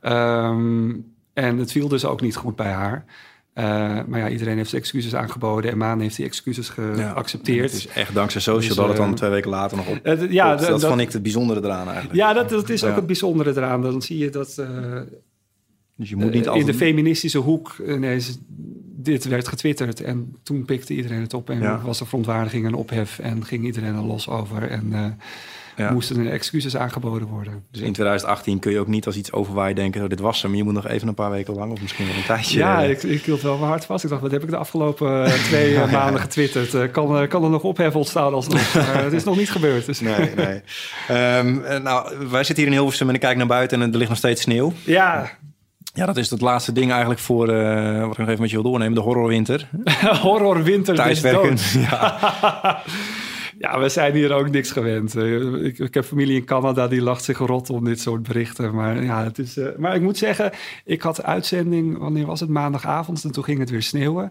[0.00, 0.90] Ehm,
[1.32, 3.04] en het viel dus ook niet goed bij haar.
[3.58, 3.64] Eh,
[4.06, 7.70] maar ja, iedereen heeft excuses aangeboden en Maan heeft die excuses Ja, geaccepteerd.
[7.72, 9.98] Het is echt dankzij social Dus, dat het dan eh, twee weken later nog op.
[10.30, 12.14] Ja, dat, dat dat- vond ik het bijzondere eraan eigenlijk.
[12.14, 12.94] Ja, dat, dat is ook Ja.
[12.96, 13.82] het bijzondere eraan.
[13.82, 14.66] Dan zie je dat eh,
[15.96, 16.66] dus je moet niet altijd...
[16.66, 18.38] in de feministische hoek ineens
[18.96, 20.00] dit werd getwitterd.
[20.00, 21.80] En toen pikte iedereen het op en Ja.
[21.84, 23.18] was er verontwaardiging en ophef.
[23.18, 24.62] En ging iedereen er los over.
[24.70, 24.92] En
[25.78, 25.90] Ja.
[25.92, 27.64] moesten er excuses aangeboden worden.
[27.70, 30.02] Dus in 2018 kun je ook niet als iets overwaait denken...
[30.02, 32.14] Oh, dit was hem, je moet nog even een paar weken lang of misschien wel
[32.16, 32.58] een tijdje...
[32.58, 34.04] Ja, ik, ik hield wel mijn hart vast.
[34.04, 36.74] Ik dacht, wat heb ik de afgelopen eh, twee eh, maanden getwitterd?
[36.74, 38.74] Eh, kan, kan er nog ophef ontstaan alsnog?
[38.74, 39.86] Maar het is nog niet gebeurd.
[39.86, 40.00] Dus.
[40.00, 40.62] Nee, nee.
[41.08, 43.96] Ehm, eh, nou, wij zitten hier in Hilversum en ik kijk naar buiten en er
[43.98, 44.72] ligt nog steeds sneeuw.
[44.84, 45.30] Ja,
[45.94, 48.56] Ja, dat is het laatste ding eigenlijk voor, eh, wat ik nog even met je
[48.60, 49.68] wil doornemen, de horrorwinter.
[50.22, 51.48] Horrorwinter Thuiswerken.
[51.48, 51.72] doods.
[51.72, 52.82] Ja.
[53.58, 55.16] Ja, we zijn hier ook niks gewend.
[55.16, 58.74] Eh, Ik, ik heb familie in Canada, die lacht zich rot om dit soort berichten.
[58.74, 60.52] Maar, ja, het is, eh, maar ik moet zeggen,
[60.84, 62.48] ik had uitzending, wanneer was het?
[62.48, 63.24] Maandagavond.
[63.24, 64.30] En toen ging het weer sneeuwen.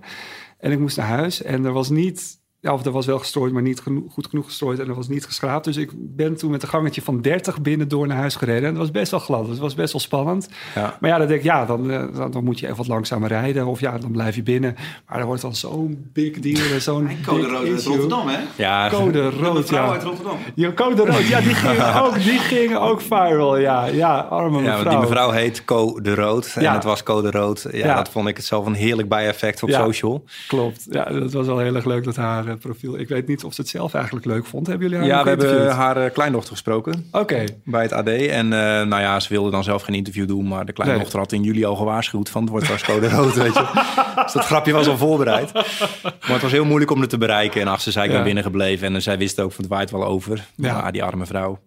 [0.60, 1.42] En ik moest naar huis.
[1.42, 4.46] En er was niet, ja, of er was wel gestrooid, maar niet geno- goed genoeg
[4.46, 4.80] gestrooid.
[4.80, 5.66] En er was niet geschraapt.
[5.66, 8.62] Dus ik ben toen met een gangetje van 30 binnen door naar huis gereden.
[8.64, 9.48] En het was best wel glad.
[9.48, 10.50] Het was best wel spannend.
[10.76, 10.98] Ja.
[11.00, 13.30] Maar ja, dan denk ik, ja, dan, eh, dan, dan moet je even wat langzamer
[13.30, 13.66] rijden.
[13.66, 14.76] Of ja, dan blijf je binnen.
[15.08, 16.72] Maar er wordt dan zo'n big deal.
[16.74, 17.84] en Zo'n code rood uit.
[17.84, 18.38] Rotterdam, hè?
[18.56, 19.90] Ja, Code De rood, ja.
[19.92, 20.38] uit Rotterdam.
[20.56, 23.86] Ja, code rood, ja, die gingen ook, die gingen ook viral, ja.
[23.86, 24.78] Ja, arme Ja, mevrouw.
[24.84, 26.52] want die mevrouw heet Co de Rood.
[26.56, 26.74] En Ja.
[26.74, 27.68] het was Co de Rood.
[27.72, 27.96] Ja, Ja.
[27.96, 29.84] dat vond ik het zelf een heerlijk bijeffect op Ja.
[29.86, 30.24] social.
[30.48, 33.00] Klopt, ja, dat was wel heel erg leuk dat haar eh, profiel...
[33.00, 34.68] Ik weet niet of ze het zelf eigenlijk leuk vond.
[34.68, 38.08] Hebben jullie haar Ja, we hebben haar eh, kleindochter gesproken Oké, bij het AD.
[38.08, 40.48] En eh, nou ja, ze wilde dan zelf geen interview doen.
[40.48, 43.54] Maar de kleindochter had in juli al gewaarschuwd van het wordt straks code rood, weet
[43.54, 43.66] je.
[44.24, 45.54] Dus dat grapje was al voorbereid.
[45.54, 47.62] Maar het was heel moeilijk om het te bereiken.
[47.62, 48.16] En ach, ze zei ik Ja.
[48.18, 48.96] ben binnengebleven.
[48.96, 50.46] En zij wist ook van het waait wel over.
[50.56, 50.68] Ja.
[50.68, 51.60] Ja, die arme vrouw.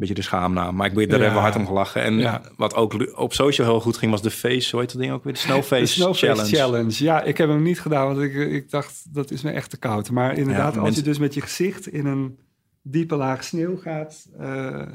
[0.00, 0.76] Beetje de schaamnaam.
[0.76, 1.10] Maar ik, daar Ja.
[1.10, 2.02] hebben we hard om gelachen.
[2.02, 2.42] En Ja.
[2.56, 4.70] wat ook op social heel goed ging, was de face.
[4.70, 5.32] Hoe heet dat ding ook weer?
[5.32, 6.56] De Snowface, de Snowface Challenge.
[6.56, 7.04] Challenge.
[7.04, 9.76] Ja, ik heb hem niet gedaan, want ik, ik dacht, dat is me echt te
[9.76, 10.10] koud.
[10.10, 12.38] Maar inderdaad, Ja, als je dus met je gezicht in een
[12.82, 14.86] diepe laag sneeuw gaat eh, eh,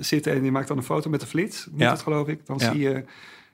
[0.00, 0.32] zitten...
[0.32, 1.90] en je maakt dan een foto met de flits, moet Ja.
[1.90, 2.46] het geloof ik...
[2.46, 3.04] dan zie je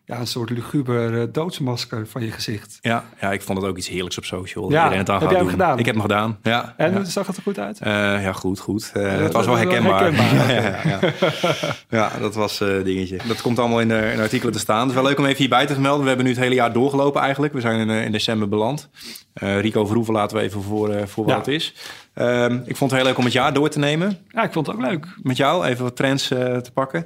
[0.06, 2.78] ja, een soort luguber eh, doodsmasker van je gezicht.
[2.80, 4.70] Ja, ja, ik vond het ook iets heerlijks op social.
[4.70, 5.78] Ja, het aan heb jij hem gedaan?
[5.78, 6.74] Ik heb hem gedaan, ja.
[6.76, 7.04] En ja.
[7.04, 7.80] zag het er goed uit?
[7.80, 7.92] Eh,
[8.22, 8.90] ja, goed, goed.
[8.94, 10.12] Eh, het was wel herkenbaar.
[10.12, 11.14] herkenbaar,
[11.98, 13.18] ja, dat was eh dingetje.
[13.28, 14.80] Dat komt allemaal in de, in de artikelen te staan.
[14.80, 16.02] Het is wel leuk om even hierbij te vermelden.
[16.02, 17.52] We hebben nu het hele jaar doorgelopen eigenlijk.
[17.52, 18.88] We zijn in, in december beland.
[19.34, 21.74] Rico Verhoeven laten we even voor, voor wat het is.
[22.14, 24.18] Ehm, ik vond het heel leuk om het jaar door te nemen.
[24.28, 25.06] Ja, ik vond het ook leuk.
[25.22, 27.04] Met jou even wat trends te pakken.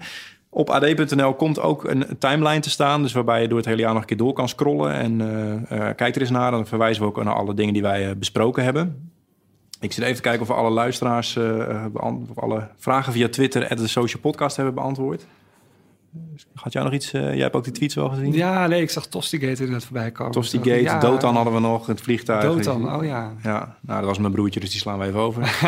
[0.52, 3.02] Op ad.nl komt ook een timeline te staan.
[3.02, 4.92] Dus waarbij je door het hele jaar nog een keer door kan scrollen.
[4.92, 5.20] En
[5.68, 6.50] eh, kijk er eens naar.
[6.50, 9.10] Dan verwijzen we ook naar alle dingen die wij eh, besproken hebben.
[9.80, 11.38] Ik zit even te kijken of we alle luisteraars,
[12.28, 15.26] of alle vragen via Twitter en de social podcast hebben beantwoord.
[16.54, 17.10] Had jij nog iets?
[17.10, 18.32] jij hebt ook die tweets wel gezien?
[18.32, 20.32] Ja, nee, ik zag Tostigate inderdaad voorbij komen.
[20.32, 22.42] Tosti Ik dacht, Gate, ja, Dotan hadden we nog, het vliegtuig.
[22.42, 23.32] Dotan, oh ja.
[23.42, 25.42] Ja, nou, dat was mijn broertje, dus die slaan we even over.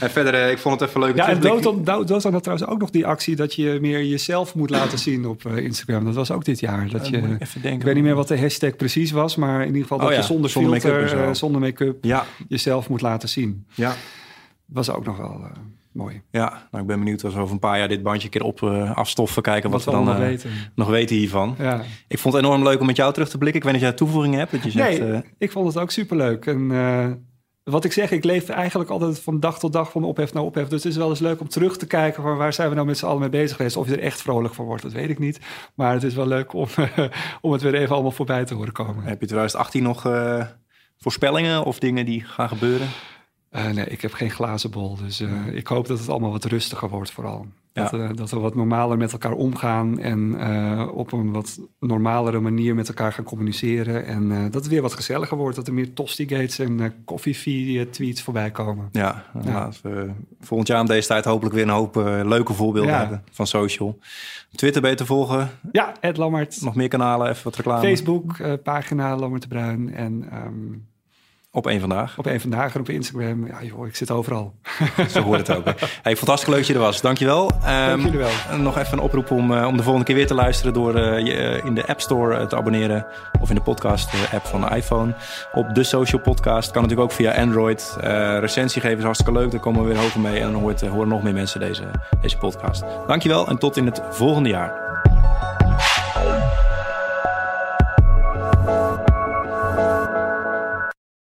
[0.00, 1.16] en verder, eh, ik vond het even leuk.
[1.16, 4.04] Ja, en terugblik- Dotan, Do- Dotan had trouwens ook nog die actie dat je meer
[4.04, 6.04] jezelf moet laten zien op eh, Instagram.
[6.04, 6.88] Dat was ook dit jaar.
[6.88, 7.78] Dat Eh, je, moet ik even denken.
[7.80, 10.12] ik weet niet meer wat de hashtag precies was, maar in ieder geval Oh dat
[10.12, 13.66] ja, je zonder, zonder filter, eh, zonder make-up Ja, jezelf moet laten zien.
[13.74, 13.94] ja.
[14.66, 15.50] Was ook nog wel eh,
[15.92, 16.20] mooi.
[16.30, 18.42] Ja, nou, ik ben benieuwd als we over een paar jaar dit bandje een keer
[18.42, 19.42] op eh, afstoffen.
[19.42, 20.50] Kijken wat, Wat we dan eh, weten.
[20.74, 21.54] nog weten hiervan.
[21.58, 21.82] Ja.
[22.08, 23.58] Ik vond het enorm leuk om met jou terug te blikken.
[23.60, 24.50] Ik weet niet of jij toevoegingen hebt.
[24.52, 26.46] Dat je zegt, Nee, ik vond het ook superleuk.
[26.46, 27.06] En eh,
[27.70, 30.68] wat ik zeg, ik leef eigenlijk altijd van dag tot dag van ophef naar ophef.
[30.68, 32.86] Dus het is wel eens leuk om terug te kijken van waar zijn we nou
[32.86, 33.76] met z'n allen mee bezig geweest.
[33.76, 35.40] Of je er echt vrolijk van wordt, dat weet ik niet.
[35.74, 36.68] Maar het is wel leuk om,
[37.40, 39.04] om het weer even allemaal voorbij te horen komen.
[39.04, 40.46] heb je 2018 nog eh,
[40.96, 42.88] voorspellingen of dingen die gaan gebeuren?
[43.50, 44.96] Eh, nee, ik heb geen glazen bol.
[44.96, 47.46] Dus eh, ik hoop dat het allemaal wat rustiger wordt vooral.
[47.76, 47.98] Dat, Ja.
[47.98, 52.74] eh, dat we wat normaler met elkaar omgaan en eh, op een wat normalere manier
[52.74, 54.06] met elkaar gaan communiceren.
[54.06, 55.56] En eh, dat het weer wat gezelligater wordt.
[55.56, 58.88] Dat er meer tostigates en koffiefee-tweets voorbij komen.
[58.92, 59.52] Ja, Ja.
[59.52, 60.10] laten we
[60.40, 62.98] volgend jaar om deze tijd hopelijk weer een hoop leuke voorbeelden Ja.
[62.98, 63.98] hebben van social.
[64.54, 65.50] Twitter te volgen.
[65.72, 66.60] Ja, Ed Lammert.
[66.62, 67.80] Nog meer kanalen, even wat reclame.
[67.80, 69.94] Facebook, pagina Lammert de Bruin.
[69.94, 70.52] En ehm,
[71.56, 72.18] Op één vandaag.
[72.18, 73.46] op een vandaag en op Instagram.
[73.46, 74.54] Ja, joh, ik zit overal.
[75.10, 75.64] Zo hoort het ook.
[76.02, 77.00] Hey, fantastisch leuk dat je er was.
[77.00, 77.50] Dankjewel.
[77.50, 78.30] Ehm, Dank jullie wel.
[78.50, 80.94] en nog even een oproep om, eh, om de volgende keer weer te luisteren door
[80.94, 83.06] eh, je eh, in de App Store te abonneren
[83.40, 85.14] of in de podcast app van de iPhone
[85.52, 86.70] op de Social Podcast.
[86.70, 87.96] Kan natuurlijk ook via Android.
[88.40, 89.50] Recensie geven is hartstikke leuk.
[89.50, 91.82] Daar komen we weer hoger mee en dan hoort, horen nog meer mensen deze,
[92.20, 92.84] deze podcast.
[93.06, 94.85] Dankjewel en tot in het volgende jaar.